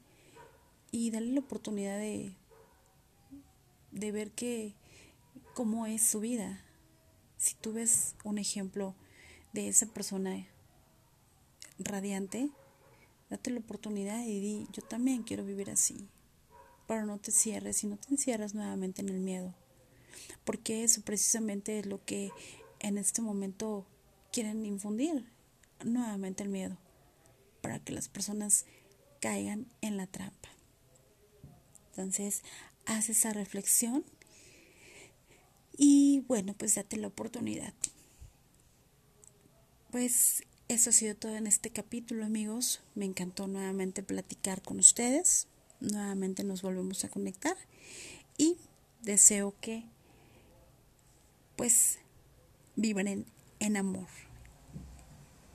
y 0.92 1.12
dale 1.12 1.32
la 1.32 1.40
oportunidad 1.40 1.98
de, 1.98 2.36
de 4.00 4.12
ver 4.12 4.32
que 4.32 4.76
cómo 5.54 5.86
es 5.86 6.02
su 6.02 6.20
vida. 6.20 6.64
Si 7.38 7.56
tú 7.56 7.74
ves 7.74 8.16
un 8.24 8.38
ejemplo 8.38 8.96
de 9.54 9.68
esa 9.68 9.86
persona 9.88 10.48
radiante, 11.78 12.50
date 13.30 13.52
la 13.52 13.60
oportunidad 13.60 14.24
y 14.26 14.40
di, 14.40 14.68
yo 14.72 14.82
también 14.82 15.24
quiero 15.24 15.46
vivir 15.46 15.70
así. 15.70 16.10
Pero 16.88 17.06
no 17.06 17.18
te 17.18 17.32
cierres 17.32 17.84
y 17.84 17.88
no 17.88 17.98
te 17.98 18.10
encierras 18.10 18.56
nuevamente 18.56 19.02
en 19.02 19.10
el 19.10 19.20
miedo. 19.20 19.54
Porque 20.44 20.84
eso 20.84 21.02
precisamente 21.02 21.80
es 21.80 21.86
lo 21.86 22.04
que 22.04 22.32
en 22.80 22.98
este 22.98 23.22
momento 23.22 23.86
quieren 24.32 24.66
infundir, 24.66 25.26
nuevamente 25.84 26.44
el 26.44 26.50
miedo 26.50 26.78
para 27.62 27.80
que 27.80 27.94
las 27.94 28.08
personas 28.08 28.66
caigan 29.20 29.68
en 29.82 29.98
la 29.98 30.08
trampa. 30.08 30.50
Entonces, 31.90 32.44
haz 32.90 33.10
esa 33.10 33.34
reflexión 33.34 34.04
y 35.78 36.22
bueno, 36.28 36.56
pues 36.58 36.76
date 36.76 36.98
la 36.98 37.08
oportunidad. 37.08 37.74
Pues 39.92 40.44
eso 40.68 40.90
ha 40.90 40.94
sido 40.94 41.16
todo 41.16 41.36
en 41.36 41.48
este 41.48 41.70
capítulo, 41.70 42.26
amigos. 42.26 42.82
Me 42.96 43.06
encantó 43.06 43.48
nuevamente 43.48 44.04
platicar 44.04 44.62
con 44.62 44.80
ustedes. 44.80 45.48
nuevamente 45.80 46.44
nos 46.44 46.62
volvemos 46.62 47.06
a 47.06 47.10
conectar 47.10 47.56
y 48.38 48.58
deseo 49.02 49.56
que 49.62 49.86
pues 51.56 52.00
vibren 52.76 53.26
en 53.60 53.78
amor, 53.78 54.08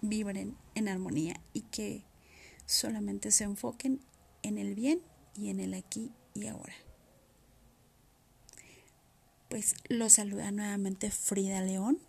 vibren 0.01 0.57
en 0.75 0.89
armonía 0.89 1.41
y 1.53 1.63
que 1.63 2.05
solamente 2.65 3.31
se 3.31 3.45
enfoquen 3.45 4.01
en 4.43 4.57
el 4.57 4.75
bien 4.75 5.03
y 5.35 5.51
en 5.51 5.61
el 5.61 5.75
aquí 5.75 6.13
y 6.35 6.47
ahora. 6.47 6.84
Pues 9.55 9.77
lo 9.87 10.11
saluda 10.11 10.51
nuevamente 10.51 11.13
Frida 11.13 11.61
León. 11.61 12.01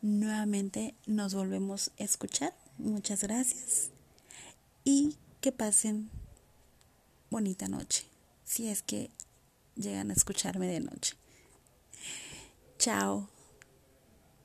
Nuevamente 0.00 0.94
nos 1.04 1.34
volvemos 1.34 1.90
a 2.00 2.04
escuchar. 2.04 2.54
Muchas 2.78 3.22
gracias. 3.22 3.90
Y 4.82 5.14
que 5.42 5.52
pasen 5.52 6.08
bonita 7.28 7.68
noche, 7.68 8.06
si 8.46 8.70
es 8.70 8.80
que 8.80 9.10
llegan 9.74 10.08
a 10.08 10.14
escucharme 10.14 10.68
de 10.68 10.80
noche. 10.80 11.16
Chao. 12.78 13.28